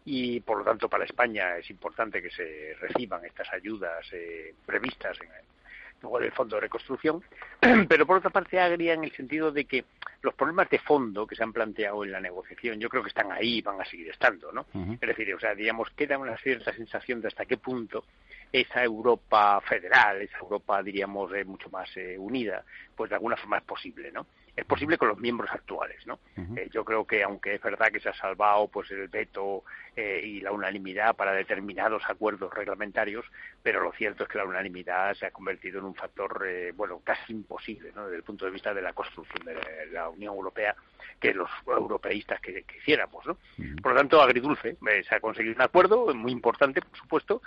[0.05, 5.17] Y por lo tanto para España es importante que se reciban estas ayudas eh, previstas
[5.19, 7.23] en el, el Fondo de Reconstrucción,
[7.89, 9.85] pero por otra parte agria en el sentido de que
[10.21, 13.31] los problemas de fondo que se han planteado en la negociación yo creo que están
[13.31, 14.65] ahí y van a seguir estando, ¿no?
[14.73, 18.05] Es decir, o sea, digamos, queda una cierta sensación de hasta qué punto
[18.51, 22.63] esa Europa federal, esa Europa, diríamos, eh, mucho más eh, unida,
[22.95, 24.25] pues de alguna forma es posible, ¿no?
[24.55, 26.19] Es posible con los miembros actuales, ¿no?
[26.55, 29.63] Eh, yo creo que aunque es verdad que se ha salvado pues el veto
[29.95, 33.25] eh, y la unanimidad para determinados acuerdos reglamentarios,
[33.61, 37.01] pero lo cierto es que la unanimidad se ha convertido en un factor, eh, bueno,
[37.03, 38.05] casi imposible, ¿no?
[38.05, 40.75] Desde el punto de vista de la construcción de la Unión Europea
[41.19, 43.37] que los europeístas que quisiéramos, ¿no?
[43.81, 47.41] Por lo tanto, agridulce, se ha conseguido un acuerdo muy importante, por supuesto,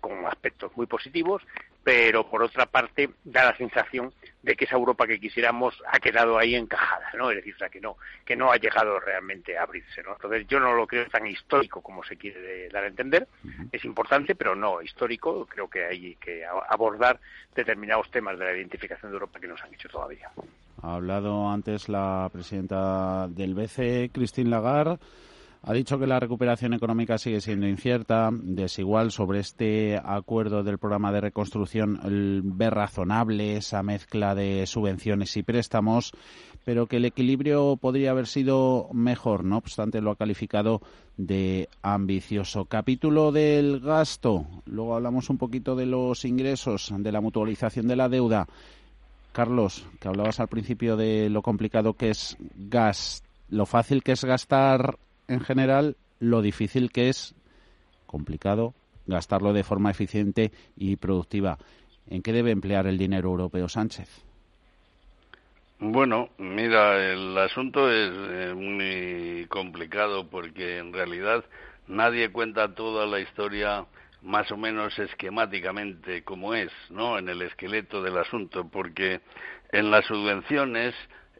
[0.00, 1.42] con aspectos muy positivos,
[1.82, 4.12] pero por otra parte da la sensación
[4.42, 7.30] de que esa Europa que quisiéramos ha quedado ahí encajada, ¿no?
[7.30, 10.12] Es decir, que no que no ha llegado realmente a abrirse, ¿no?
[10.12, 13.26] Entonces yo no lo creo tan histórico como se quiere dar a entender,
[13.72, 17.20] es importante, pero no histórico, creo que hay que abordar
[17.54, 20.30] determinados temas de la identificación de Europa que nos han hecho todavía.
[20.82, 24.98] Ha hablado antes la presidenta del BCE, Christine Lagarde,
[25.62, 31.12] ha dicho que la recuperación económica sigue siendo incierta, desigual sobre este acuerdo del programa
[31.12, 32.00] de reconstrucción,
[32.56, 36.12] ver razonable esa mezcla de subvenciones y préstamos,
[36.64, 39.44] pero que el equilibrio podría haber sido mejor.
[39.44, 40.80] No obstante, lo ha calificado
[41.18, 42.64] de ambicioso.
[42.64, 44.46] Capítulo del gasto.
[44.64, 48.46] Luego hablamos un poquito de los ingresos, de la mutualización de la deuda.
[49.32, 54.24] Carlos, que hablabas al principio de lo complicado que es gas, lo fácil que es
[54.24, 54.96] gastar
[55.30, 57.34] en general lo difícil que es,
[58.06, 58.74] complicado,
[59.06, 61.56] gastarlo de forma eficiente y productiva.
[62.08, 64.24] ¿En qué debe emplear el dinero europeo Sánchez?
[65.78, 71.44] Bueno, mira, el asunto es eh, muy complicado porque en realidad
[71.86, 73.86] nadie cuenta toda la historia
[74.22, 77.18] más o menos esquemáticamente como es, ¿no?
[77.18, 79.20] En el esqueleto del asunto, porque
[79.72, 80.94] en las subvenciones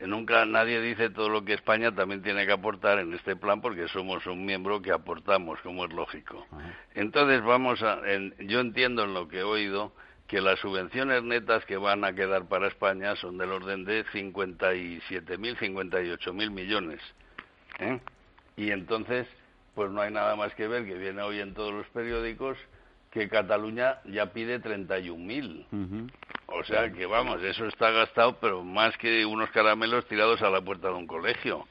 [0.06, 3.88] nunca nadie dice todo lo que España también tiene que aportar en este plan porque
[3.88, 6.46] somos un miembro que aportamos, como es lógico.
[6.94, 8.00] Entonces vamos a,
[8.40, 9.92] yo entiendo en lo que he oído
[10.26, 15.02] que las subvenciones netas que van a quedar para España son del orden de 57.000,
[15.58, 17.00] 58.000 millones.
[17.80, 18.00] ¿eh?
[18.56, 19.26] Y entonces,
[19.74, 22.56] pues no hay nada más que ver que viene hoy en todos los periódicos
[23.10, 26.10] que Cataluña ya pide 31.000.
[26.52, 30.60] O sea que vamos, eso está gastado, pero más que unos caramelos tirados a la
[30.60, 31.66] puerta de un colegio.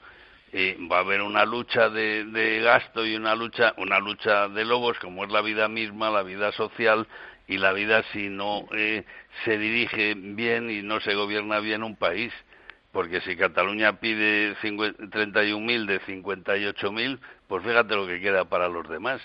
[0.52, 4.98] Y va a haber una lucha de, gasto y una lucha, una lucha de lobos,
[4.98, 7.06] como es la vida misma, la vida social
[7.46, 9.04] y la vida si no eh,
[9.44, 12.32] se dirige bien y no se gobierna bien un país.
[12.90, 19.20] Porque si Cataluña pide 31.000 de 58.000, pues fíjate lo que queda para los demás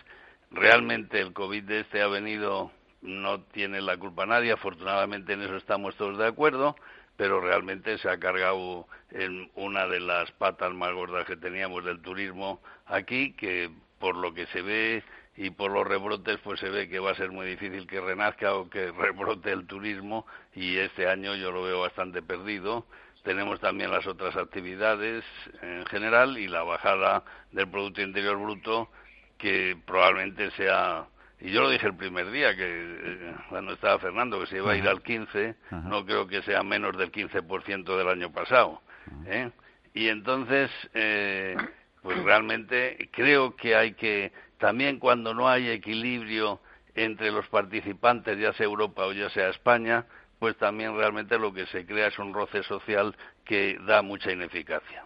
[0.55, 2.71] realmente el COVID de este ha venido,
[3.05, 6.75] no tiene la culpa nadie, afortunadamente en eso estamos todos de acuerdo,
[7.17, 12.01] pero realmente se ha cargado en una de las patas más gordas que teníamos del
[12.01, 15.03] turismo aquí, que por lo que se ve
[15.37, 18.55] y por los rebrotes, pues se ve que va a ser muy difícil que renazca
[18.55, 22.85] o que rebrote el turismo y este año yo lo veo bastante perdido.
[23.23, 25.23] Tenemos también las otras actividades
[25.61, 28.89] en general y la bajada del Producto Interior Bruto
[29.37, 31.07] que probablemente sea
[31.45, 34.71] y yo lo dije el primer día que eh, cuando estaba Fernando que se iba
[34.71, 38.81] a ir al 15 no creo que sea menos del 15% del año pasado
[39.27, 39.51] ¿eh?
[39.93, 41.55] y entonces eh,
[42.01, 46.61] pues realmente creo que hay que también cuando no hay equilibrio
[46.95, 50.05] entre los participantes ya sea Europa o ya sea España
[50.39, 55.05] pues también realmente lo que se crea es un roce social que da mucha ineficacia.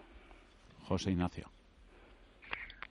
[0.88, 1.48] José Ignacio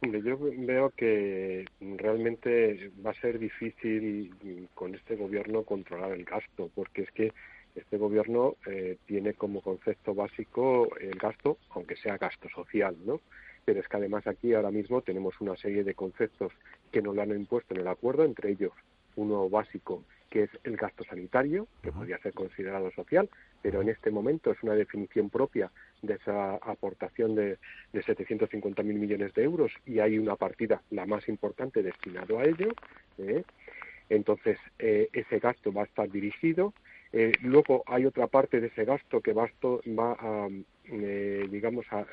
[0.02, 4.34] yo veo que realmente va a ser difícil
[4.74, 7.34] con este gobierno controlar el gasto, porque es que
[7.76, 13.22] este gobierno eh, tiene como concepto básico el gasto, aunque sea gasto social, ¿no?
[13.66, 16.52] Pero es que además aquí ahora mismo tenemos una serie de conceptos
[16.92, 18.74] que nos lo han impuesto en el acuerdo, entre ellos
[19.16, 23.30] uno básico que es el gasto sanitario, que podría ser considerado social,
[23.62, 27.58] pero en este momento es una definición propia de esa aportación de,
[27.94, 32.70] de 750.000 millones de euros y hay una partida, la más importante, destinado a ello.
[33.18, 33.44] ¿eh?
[34.10, 36.74] Entonces, eh, ese gasto va a estar dirigido.
[37.12, 39.50] Eh, luego hay otra parte de ese gasto que va,
[39.88, 40.48] va a,
[41.50, 42.06] digamos, a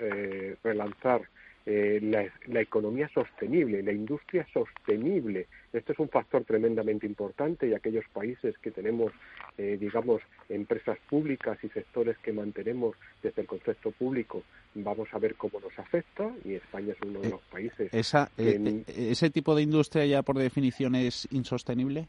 [0.62, 1.22] relanzar
[1.66, 5.48] eh, la, economía sostenible, la industria sostenible.
[5.72, 9.12] Esto es un factor tremendamente importante y aquellos países que tenemos,
[9.58, 14.44] eh, digamos, empresas públicas y sectores que mantenemos desde el concepto público,
[14.76, 17.92] vamos a ver cómo nos afecta y España es uno de los países.
[17.92, 22.06] ¿Ese tipo de industria ya por definición es insostenible?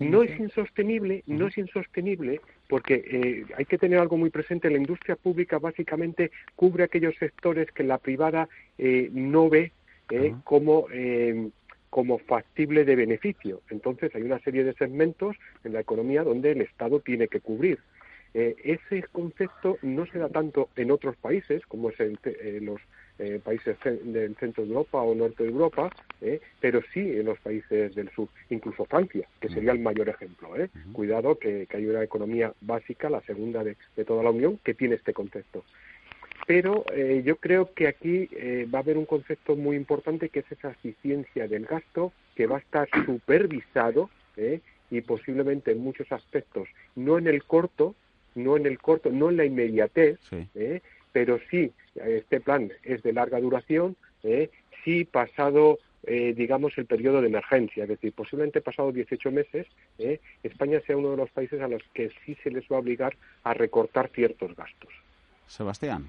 [0.00, 4.70] No es insostenible, no es insostenible porque eh, hay que tener algo muy presente.
[4.70, 9.72] La industria pública básicamente cubre aquellos sectores que la privada eh, no ve
[10.10, 10.86] eh, como
[11.90, 13.62] como factible de beneficio.
[13.70, 17.78] Entonces hay una serie de segmentos en la economía donde el Estado tiene que cubrir.
[18.34, 22.18] Eh, ese concepto no se da tanto en otros países, como es en,
[22.64, 22.80] los
[23.18, 25.90] eh, países del centro de Europa o norte de Europa,
[26.20, 30.54] eh, pero sí en los países del sur, incluso Francia, que sería el mayor ejemplo.
[30.56, 30.70] Eh.
[30.92, 35.12] Cuidado que, hay una economía básica, la segunda de, toda la Unión, que tiene este
[35.12, 35.64] concepto.
[36.46, 36.84] Pero
[37.24, 38.30] yo creo que aquí
[38.72, 42.56] va a haber un concepto muy importante que es esa eficiencia del gasto que va
[42.56, 44.08] a estar supervisado
[44.90, 47.94] y posiblemente en muchos aspectos, no en el corto,
[48.34, 50.18] no en el corto, no en la inmediatez,
[50.54, 50.80] ¿eh?
[51.18, 54.50] Pero sí, este plan es de larga duración, ¿eh?
[54.84, 59.66] sí pasado, eh, digamos, el periodo de emergencia, es decir, posiblemente pasado 18 meses,
[59.98, 60.20] ¿eh?
[60.44, 63.16] España sea uno de los países a los que sí se les va a obligar
[63.42, 64.92] a recortar ciertos gastos.
[65.48, 66.06] Sebastián.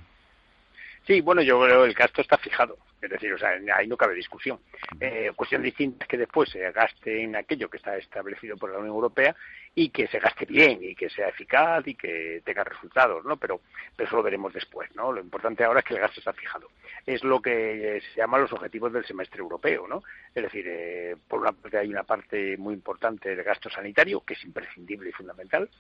[1.10, 2.78] Sí, bueno, yo creo que el gasto está fijado.
[3.01, 4.60] Es decir, o sea, ahí no cabe discusión.
[4.99, 8.78] Eh, cuestión distinta es que después se gaste en aquello que está establecido por la
[8.78, 9.36] Unión Europea
[9.74, 13.38] y que se gaste bien y que sea eficaz y que tenga resultados, ¿no?
[13.38, 13.62] Pero,
[13.95, 15.12] pero eso lo veremos después, ¿no?
[15.12, 16.68] Lo importante ahora es que el gasto está fijado.
[17.07, 20.03] Es lo que se llama los objetivos del semestre europeo, ¿no?
[20.36, 24.36] Es decir, eh, por una parte hay una parte muy importante del gasto sanitario, que
[24.36, 25.72] es imprescindible y fundamental,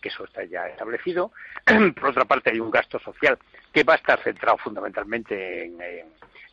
[0.00, 1.32] que eso está ya establecido.
[2.00, 3.38] Por otra parte, hay un gasto social
[3.72, 5.78] que va a estar centrado fundamentalmente en,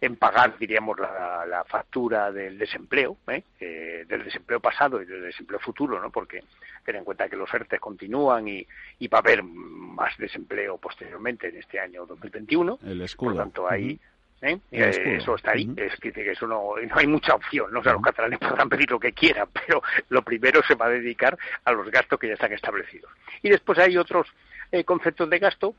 [0.01, 3.43] en, pagar, diríamos, la, factura del desempleo, ¿eh?
[3.59, 4.05] ¿eh?
[4.07, 6.09] del desempleo pasado y del desempleo futuro, ¿no?
[6.11, 6.43] Porque
[6.83, 8.65] ten en cuenta que los ERTE continúan y,
[8.99, 12.79] y va a haber más desempleo posteriormente en este año 2021.
[12.85, 13.35] El escudo.
[13.35, 13.99] Por tanto, ahí...
[14.43, 14.59] ¿eh?
[14.71, 17.79] Eh, eso está ahí, es que, eso no, no hay mucha opción, ¿no?
[17.79, 20.89] O sea, los catalanes podrán pedir lo que quieran, pero lo primero se va a
[20.89, 23.11] dedicar a los gastos que ya están establecidos.
[23.41, 24.27] Y después hay otros
[24.71, 25.75] eh, conceptos de gasto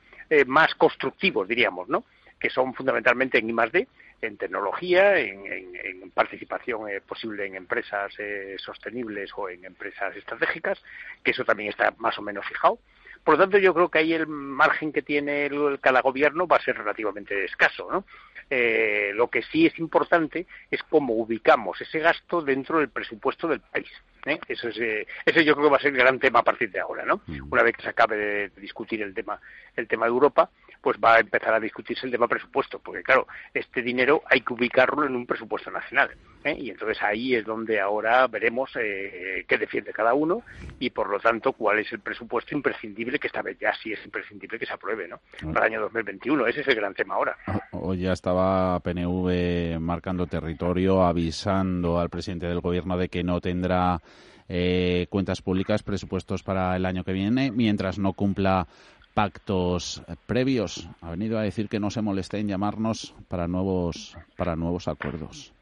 [0.47, 2.05] más constructivos, diríamos, ¿no?
[2.41, 3.87] Que son fundamentalmente en I+D,
[4.23, 8.13] en tecnología, en, participación posible en empresas
[8.57, 10.83] sostenibles o en empresas estratégicas,
[11.23, 12.79] que eso también está más o menos fijado.
[13.25, 16.57] Por lo tanto, yo creo que ahí el margen que tiene el, cada gobierno va
[16.57, 18.05] a ser relativamente escaso, ¿no?
[18.51, 23.61] Eh, lo que sí es importante es cómo ubicamos ese gasto dentro del presupuesto del
[23.61, 23.91] país.
[24.27, 24.39] ¿eh?
[24.49, 26.71] Eso es, eh, ese yo creo que va a ser el gran tema a partir
[26.71, 27.23] de ahora, ¿no?
[27.27, 27.53] Mm.
[27.53, 29.41] Una vez que se acabe de discutir el tema,
[29.77, 30.51] el tema de Europa,
[30.85, 34.53] pues va a empezar a discutirse el tema presupuesto, porque claro, este dinero hay que
[34.53, 36.11] ubicarlo en un presupuesto nacional.
[36.45, 36.55] ¿eh?
[36.59, 40.43] Y entonces ahí es donde ahora veremos eh, qué defiende cada uno
[40.79, 44.05] y por lo tanto cuál es el presupuesto imprescindible, que esta vez ya sí es
[44.05, 45.21] imprescindible que se apruebe, ¿no?
[45.55, 46.47] Para el año 2021.
[46.49, 47.35] Ese es el gran tema ahora.
[47.47, 53.41] Ah, hoy ya estaba PNV marcando territorio, avisando al presidente del gobierno de que no
[53.41, 54.03] tendrá
[54.51, 58.67] eh, cuentas públicas, presupuestos para el año que viene, mientras no cumpla
[59.15, 60.89] pactos previos.
[61.01, 65.55] Ha venido a decir que no se moleste en llamarnos para nuevos, para nuevos acuerdos.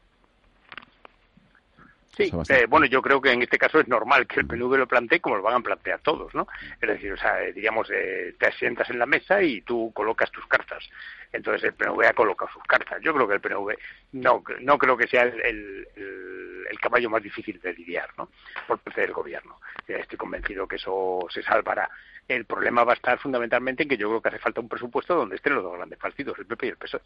[2.15, 4.87] Sí, eh, bueno, yo creo que en este caso es normal que el PNV lo
[4.87, 6.47] plantee como lo van a plantear todos, ¿no?
[6.79, 10.31] Es decir, o sea, eh, digamos, eh, te sientas en la mesa y tú colocas
[10.31, 10.87] tus cartas.
[11.31, 13.01] Entonces el PNV ha colocado sus cartas.
[13.01, 13.73] Yo creo que el PNV
[14.11, 18.29] no, no creo que sea el, el, caballo más difícil de lidiar, ¿no?
[18.67, 19.59] Por parte del gobierno.
[19.87, 21.89] Estoy convencido que eso se salvará.
[22.27, 25.15] El problema va a estar fundamentalmente en que yo creo que hace falta un presupuesto
[25.15, 27.01] donde estén los dos grandes partidos, el PP y el PSOE.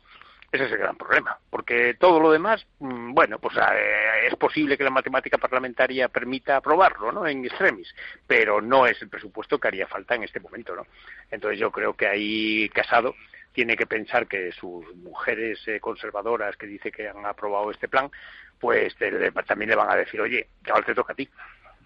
[0.51, 4.77] Ese es el gran problema, porque todo lo demás, mm, bueno, pues eh, es posible
[4.77, 7.27] que la matemática parlamentaria permita aprobarlo, ¿no?
[7.27, 7.93] En extremis,
[8.25, 10.85] pero no es el presupuesto que haría falta en este momento, ¿no?
[11.31, 13.15] Entonces yo creo que ahí Casado
[13.51, 18.11] tiene que pensar que sus mujeres eh, conservadoras que dice que han aprobado este plan,
[18.59, 18.95] pues
[19.47, 21.27] también le van a decir, oye, ahora te toca a ti.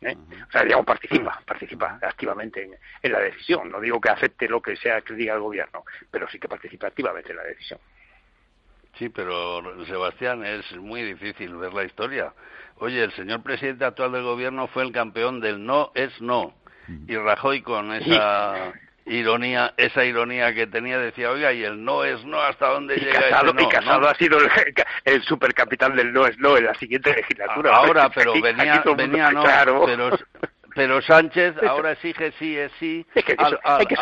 [0.02, 0.18] ¿Eh?
[0.48, 2.70] O sea, digamos, participa, participa activamente
[3.02, 3.72] en, la decisión.
[3.72, 6.88] No digo que acepte lo que sea que diga el gobierno, pero sí que participa
[6.88, 7.80] activamente en la decisión.
[8.98, 12.34] Sí, pero Sebastián, es muy difícil ver la historia.
[12.78, 16.54] Oye, el señor presidente actual del gobierno fue el campeón del no es no.
[17.08, 18.74] Y Rajoy con esa
[19.06, 23.20] ironía, esa ironía que tenía, decía, oiga, y el no es no, ¿hasta dónde llega
[23.20, 23.62] Casado, no?
[23.62, 24.50] Y Casado ha sido el,
[25.06, 27.76] el supercapitán del no es no en la siguiente legislatura.
[27.76, 29.44] Ahora, pero venía, venía no,
[29.86, 30.18] pero,
[30.76, 33.06] pero Sánchez ahora exige sí es sí
[33.38, 33.50] a,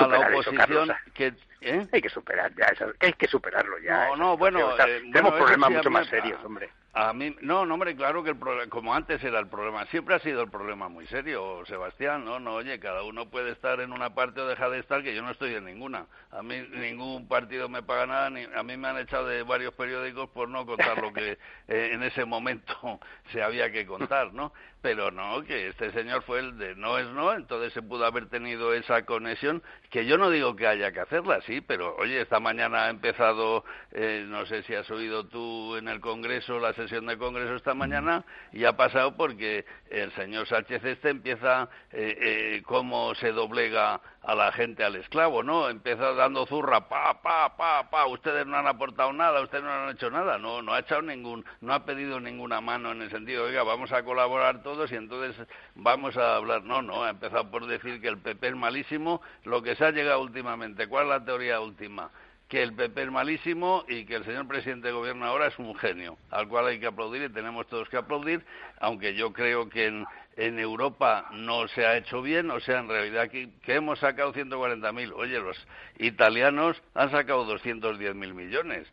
[0.07, 1.85] la oposición que ¿Eh?
[1.91, 2.71] Hay que superar ya,
[3.01, 4.07] hay que superarlo ya.
[4.07, 6.69] No, no, bueno, eh, tenemos problemas mucho más serios, hombre.
[7.01, 10.15] A mí, no, no, hombre, claro que el problema, como antes era el problema, siempre
[10.15, 12.41] ha sido el problema muy serio, Sebastián, ¿no?
[12.41, 15.21] No, oye, cada uno puede estar en una parte o dejar de estar, que yo
[15.21, 16.07] no estoy en ninguna.
[16.29, 19.73] A mí ningún partido me paga nada, ni, a mí me han echado de varios
[19.75, 21.37] periódicos por no contar lo que
[21.69, 22.99] eh, en ese momento
[23.31, 24.51] se había que contar, ¿no?
[24.81, 28.27] Pero no, que este señor fue el de no es no, entonces se pudo haber
[28.27, 32.39] tenido esa conexión, que yo no digo que haya que hacerla, sí, pero oye, esta
[32.39, 37.07] mañana ha empezado, eh, no sé si has oído tú en el Congreso, las sesión
[37.07, 38.23] de Congreso esta mañana
[38.53, 44.35] y ha pasado porque el señor Sánchez este empieza eh, eh, cómo se doblega a
[44.35, 45.69] la gente al esclavo, ¿no?
[45.69, 49.89] Empieza dando zurra, pa, pa, pa, pa, ustedes no han aportado nada, ustedes no han
[49.89, 53.45] hecho nada, no, no ha echado ningún, no ha pedido ninguna mano en el sentido,
[53.45, 57.65] oiga, vamos a colaborar todos y entonces vamos a hablar, no, no, ha empezado por
[57.65, 61.25] decir que el PP es malísimo, lo que se ha llegado últimamente, ¿cuál es la
[61.25, 62.11] teoría última?
[62.49, 65.75] que el PP es malísimo y que el señor presidente de gobierno ahora es un
[65.75, 68.43] genio, al cual hay que aplaudir y tenemos todos que aplaudir,
[68.79, 73.29] aunque yo creo que en, Europa no se ha hecho bien, o sea, en realidad
[73.29, 75.13] que, hemos sacado 140.000.
[75.15, 75.57] Oye, los
[75.99, 78.87] italianos han sacado 210.000 millones.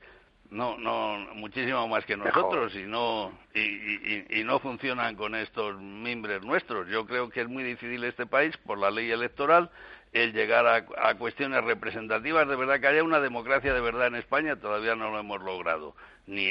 [0.51, 6.43] No, no, muchísimo más que nosotros y no y, y, no funcionan con estos mimbres
[6.43, 6.89] nuestros.
[6.89, 9.71] Yo creo que es muy difícil este país por la ley electoral
[10.13, 14.57] el llegar a, cuestiones representativas de verdad, que haya una democracia de verdad en España,
[14.57, 15.95] todavía no lo hemos logrado.
[16.27, 16.51] Ni,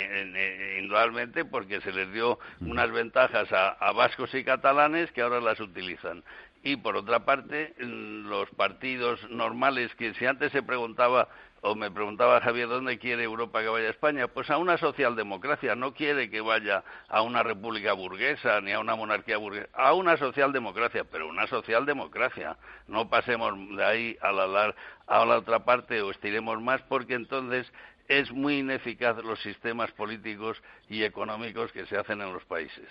[0.79, 6.23] indudablemente porque se les dio unas ventajas a vascos y catalanes que ahora las utilizan
[6.65, 11.29] y por otra parte los partidos normales que si antes se preguntaba
[11.61, 14.27] o me preguntaba Javier, ¿dónde quiere Europa que vaya España?
[14.27, 18.95] Pues a una socialdemocracia, no quiere que vaya a una república burguesa ni a una
[18.95, 22.57] monarquía burguesa, a una socialdemocracia, pero una socialdemocracia.
[22.87, 24.73] No pasemos de ahí a la,
[25.05, 27.71] a la otra parte o estiremos más porque entonces
[28.07, 30.59] es muy ineficaz los sistemas políticos
[30.89, 32.89] y económicos que se hacen en los países.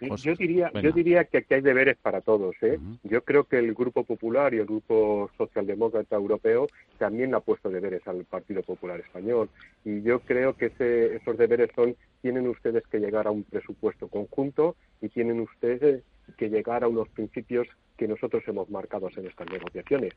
[0.00, 2.54] Yo diría, yo diría que aquí hay deberes para todos.
[2.62, 2.78] ¿eh?
[3.02, 8.06] Yo creo que el Grupo Popular y el Grupo Socialdemócrata Europeo también ha puesto deberes
[8.06, 9.48] al Partido Popular Español.
[9.84, 10.72] Y yo creo que
[11.20, 16.02] esos deberes son, tienen ustedes que llegar a un presupuesto conjunto y tienen ustedes
[16.36, 17.66] que llegar a unos principios
[17.98, 20.14] que nosotros hemos marcado en estas negociaciones.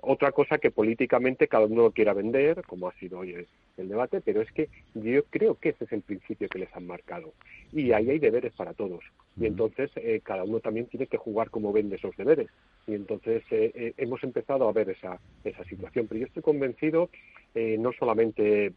[0.00, 4.40] Otra cosa que políticamente cada uno quiera vender, como ha sido hoy el, debate, pero
[4.40, 7.32] es que yo creo que ese es el principio que les han marcado.
[7.72, 9.04] Y ahí hay deberes para todos.
[9.36, 12.48] Y entonces eh, cada uno también tiene que jugar como vende esos deberes.
[12.86, 16.06] Y entonces eh, eh, hemos empezado a ver esa, esa situación.
[16.06, 17.10] Pero yo estoy convencido,
[17.54, 18.72] no solamente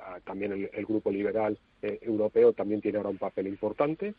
[0.00, 4.14] ah, también el, Grupo Liberal Europeo también tiene ahora un papel importante,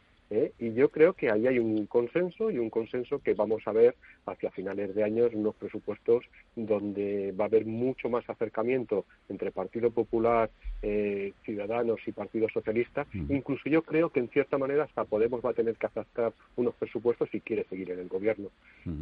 [0.60, 3.96] y yo creo que ahí hay un consenso y un consenso que vamos a ver
[4.26, 6.26] hacia finales de año unos presupuestos
[6.56, 10.50] donde va a haber mucho más acercamiento entre Partido Popular,
[10.82, 13.06] eh, Ciudadanos y Partido Socialista.
[13.30, 16.74] Incluso yo creo que en cierta manera hasta Podemos va a tener que aceptar unos
[16.76, 18.50] presupuestos si quiere seguir en el gobierno.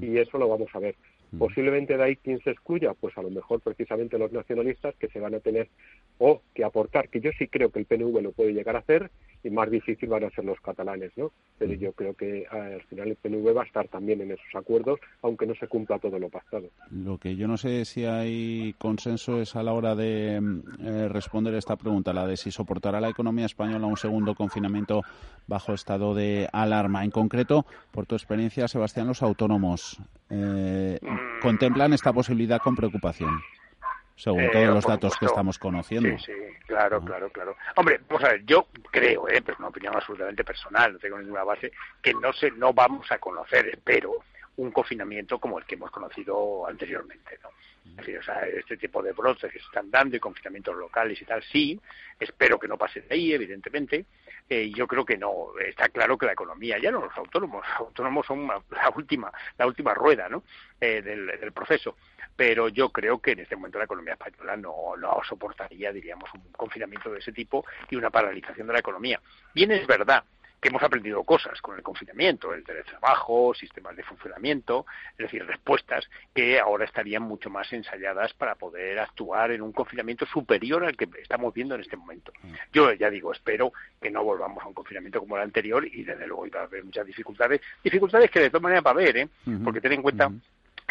[0.01, 0.95] Y eso lo vamos a ver.
[1.37, 5.19] Posiblemente de ahí quien se excluya, pues a lo mejor precisamente los nacionalistas que se
[5.19, 5.69] van a tener
[6.17, 9.09] o que aportar, que yo sí creo que el PNV lo puede llegar a hacer
[9.43, 11.31] y más difícil van a ser los catalanes, ¿no?
[11.57, 14.99] Pero yo creo que al final el PNV va a estar también en esos acuerdos,
[15.21, 16.69] aunque no se cumpla todo lo pactado.
[16.91, 21.09] Lo que yo no sé si hay consenso es a la hora de mm, eh,
[21.09, 25.01] responder esta pregunta, la de si soportará la economía española un segundo confinamiento
[25.47, 27.03] bajo estado de alarma.
[27.03, 30.99] En concreto, por tu experiencia, Sebastián, los autónomos eh,
[31.41, 33.31] contemplan esta posibilidad con preocupación
[34.21, 36.09] según todos los datos que estamos conociendo.
[36.19, 36.33] Sí, sí,
[36.67, 37.55] claro, claro, claro.
[37.75, 39.41] Hombre, vamos a ver, yo creo, ¿eh?
[39.41, 41.71] pero es una opinión absolutamente personal, no tengo ninguna base,
[42.03, 44.23] que no se, no vamos a conocer, espero,
[44.57, 47.49] un confinamiento como el que hemos conocido anteriormente, ¿no?
[47.97, 51.43] o sea, este tipo de brotes que se están dando y confinamientos locales y tal,
[51.43, 51.79] sí,
[52.19, 54.05] espero que no pase de ahí, evidentemente.
[54.49, 57.87] Eh, yo creo que no, está claro que la economía, ya no los autónomos, los
[57.87, 60.43] autónomos son la última, la última rueda, ¿no?
[60.79, 61.95] Eh, del, del, proceso.
[62.35, 66.51] Pero yo creo que en este momento la economía española no, no soportaría, diríamos, un
[66.53, 69.19] confinamiento de ese tipo y una paralización de la economía.
[69.53, 70.23] Bien es verdad
[70.61, 76.07] que hemos aprendido cosas con el confinamiento, el teletrabajo, sistemas de funcionamiento, es decir, respuestas
[76.35, 81.09] que ahora estarían mucho más ensayadas para poder actuar en un confinamiento superior al que
[81.19, 82.31] estamos viendo en este momento.
[82.43, 82.53] Mm.
[82.71, 86.27] Yo ya digo, espero que no volvamos a un confinamiento como el anterior y desde
[86.27, 89.29] luego iba a haber muchas dificultades, dificultades que de todas maneras va a haber, ¿eh?
[89.63, 90.31] porque ten en cuenta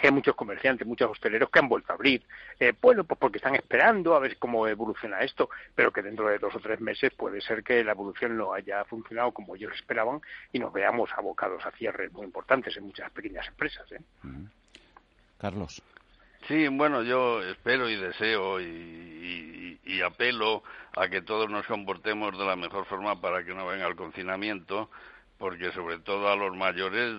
[0.01, 2.23] que hay muchos comerciantes, muchos hosteleros que han vuelto a abrir.
[2.59, 6.39] Eh, bueno, pues porque están esperando a ver cómo evoluciona esto, pero que dentro de
[6.39, 10.21] dos o tres meses puede ser que la evolución no haya funcionado como ellos esperaban
[10.53, 13.91] y nos veamos abocados a cierres muy importantes en muchas pequeñas empresas.
[13.93, 14.01] ¿eh?
[15.39, 15.83] Carlos.
[16.49, 20.63] Sí, bueno, yo espero y deseo y, y, apelo
[20.97, 24.91] a que todos nos comportemos de la mejor forma para que no venga el confinamiento
[25.41, 27.17] porque sobre todo a los mayores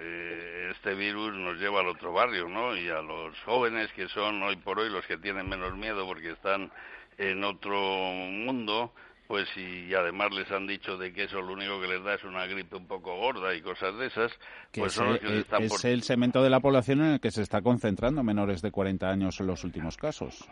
[0.00, 2.74] eh, este virus nos lleva al otro barrio, ¿no?
[2.74, 6.30] Y a los jóvenes que son hoy por hoy los que tienen menos miedo porque
[6.30, 6.72] están
[7.18, 8.94] en otro mundo,
[9.28, 12.24] pues y además les han dicho de que eso lo único que les da es
[12.24, 14.32] una gripe un poco gorda y cosas de esas,
[14.72, 17.30] pues son los que e, están es el segmento de la población en el que
[17.30, 20.48] se está concentrando menores de 40 años en los últimos casos.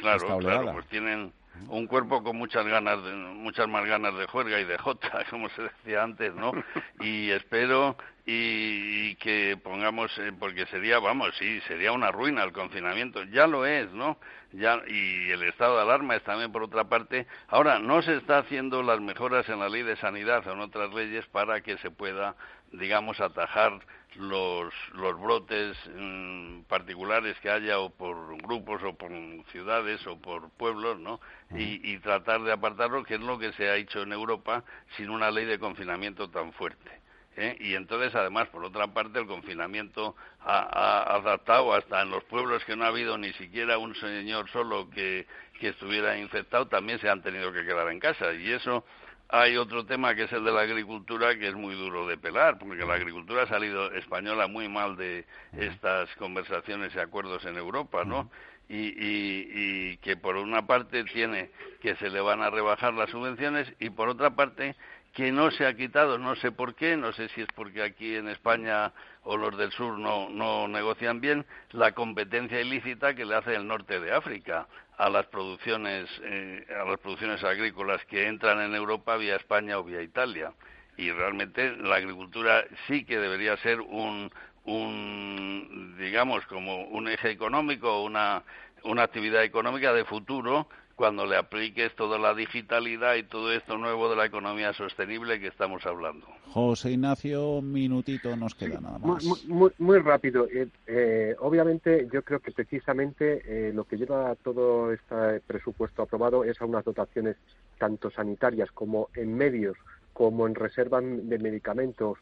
[0.00, 1.34] Claro, claro, pues tienen
[1.68, 5.48] un cuerpo con muchas ganas, de, muchas más ganas de juerga y de jota, como
[5.50, 6.52] se decía antes, ¿no?
[7.00, 13.22] Y espero y, que pongamos, eh, porque sería, vamos, sí, sería una ruina el confinamiento,
[13.24, 14.18] ya lo es, ¿no?
[14.52, 17.26] Ya, y el estado de alarma es también por otra parte.
[17.48, 20.92] Ahora, no se está haciendo las mejoras en la ley de sanidad o en otras
[20.94, 22.34] leyes para que se pueda,
[22.72, 23.80] digamos, atajar
[24.16, 29.10] los, los brotes mm, particulares que haya o por grupos o por
[29.52, 31.20] ciudades o por pueblos, ¿no?
[31.54, 34.64] Y, y tratar de apartarlo, que es lo que se ha hecho en Europa
[34.96, 37.06] sin una ley de confinamiento tan fuerte.
[37.36, 37.56] ¿eh?
[37.60, 42.76] y entonces además por otra parte el confinamiento ha, adaptado hasta en los pueblos que
[42.76, 45.26] no ha habido ni siquiera un señor solo que,
[45.60, 48.84] que estuviera infectado también se han tenido que quedar en casa y eso
[49.28, 52.58] hay otro tema que es el de la agricultura que es muy duro de pelar
[52.58, 58.04] porque la agricultura ha salido española muy mal de estas conversaciones y acuerdos en Europa
[58.04, 58.30] no
[58.68, 61.50] y, y, y que por una parte tiene
[61.80, 64.76] que se le van a rebajar las subvenciones y por otra parte
[65.16, 68.16] que no se ha quitado, no sé por qué, no sé si es porque aquí
[68.16, 68.92] en España
[69.24, 73.66] o los del sur no, no negocian bien, la competencia ilícita que le hace el
[73.66, 74.66] norte de África
[74.98, 79.84] a las producciones, eh, a las producciones agrícolas que entran en Europa vía España o
[79.84, 80.52] vía Italia.
[80.98, 84.30] Y realmente la agricultura sí que debería ser un,
[84.64, 88.42] un digamos, como un eje económico, una,
[88.82, 94.08] una actividad económica de futuro cuando le apliques toda la digitalidad y todo esto nuevo
[94.08, 96.26] de la economía sostenible que estamos hablando.
[96.48, 99.22] José Ignacio, un minutito nos queda nada más.
[99.46, 100.48] Muy, rápido.
[100.48, 106.44] Eh, eh, obviamente, yo creo que precisamente eh, lo que lleva todo este presupuesto aprobado
[106.44, 107.36] es a unas dotaciones
[107.78, 109.76] tanto sanitarias como en medios,
[110.14, 112.18] como en reservas de medicamentos,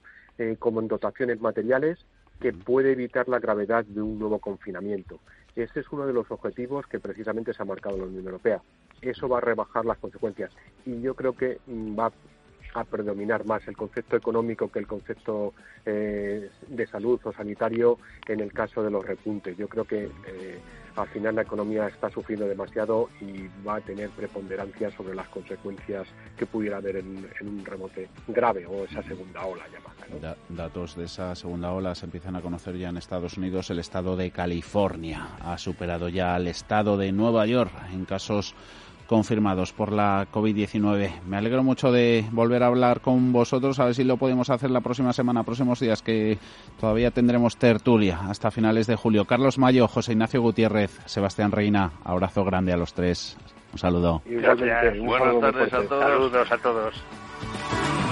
[0.59, 2.05] como en dotaciones materiales,
[2.41, 5.21] que puede evitar la gravedad de un nuevo confinamiento.
[5.57, 8.61] Ese es uno de los objetivos que precisamente se ha marcado la Unión Europea.
[9.01, 10.51] Eso va a rebajar las consecuencias
[10.85, 12.13] y yo creo que mm, va
[12.75, 15.55] a predominar más el concepto económico que el concepto
[15.87, 19.57] eh, de salud o sanitario en el caso de los repuntes.
[19.57, 20.61] Yo creo que eh,
[20.97, 26.07] al final la economía está sufriendo demasiado y va a tener preponderancia sobre las consecuencias
[26.37, 30.37] que pudiera haber en, un remote grave o esa segunda ola llamada.
[30.49, 33.71] datos de esa segunda ola se empiezan a conocer ya en Estados Unidos.
[33.71, 38.55] El estado de California ha superado ya al estado de Nueva York en casos
[39.07, 41.23] confirmados por la COVID-19.
[41.27, 44.71] Me alegro mucho de volver a hablar con vosotros, a ver si lo podemos hacer
[44.71, 46.39] la próxima semana, próximos días, que
[46.81, 49.25] todavía tendremos tertulia hasta finales de julio.
[49.25, 53.37] Carlos Mayo, José Ignacio Gutiérrez, Sebastián Reina, abrazo grande a los tres.
[53.73, 54.23] Un saludo.
[54.25, 56.05] Buenas tardes a todos.
[56.05, 58.04] Saludos a todos.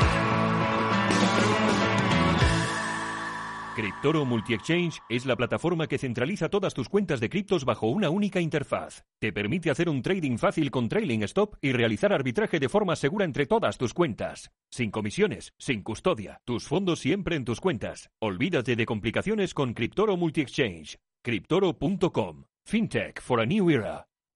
[3.75, 8.39] Cryptoro Multi-Exchange es la plataforma que centraliza todas tus cuentas de criptos bajo una única
[8.39, 9.05] interfaz.
[9.18, 13.25] Te permite hacer un trading fácil con trailing stop y realizar arbitraje de forma segura
[13.25, 14.51] entre todas tus cuentas.
[14.70, 18.11] Sin comisiones, sin custodia, tus fondos siempre en tus cuentas.
[18.20, 20.99] Olvídate de complicaciones con Cryptoro Multi-Exchange.
[21.23, 22.45] Cryptoro.com.
[22.66, 24.12] FinTech for a New Era.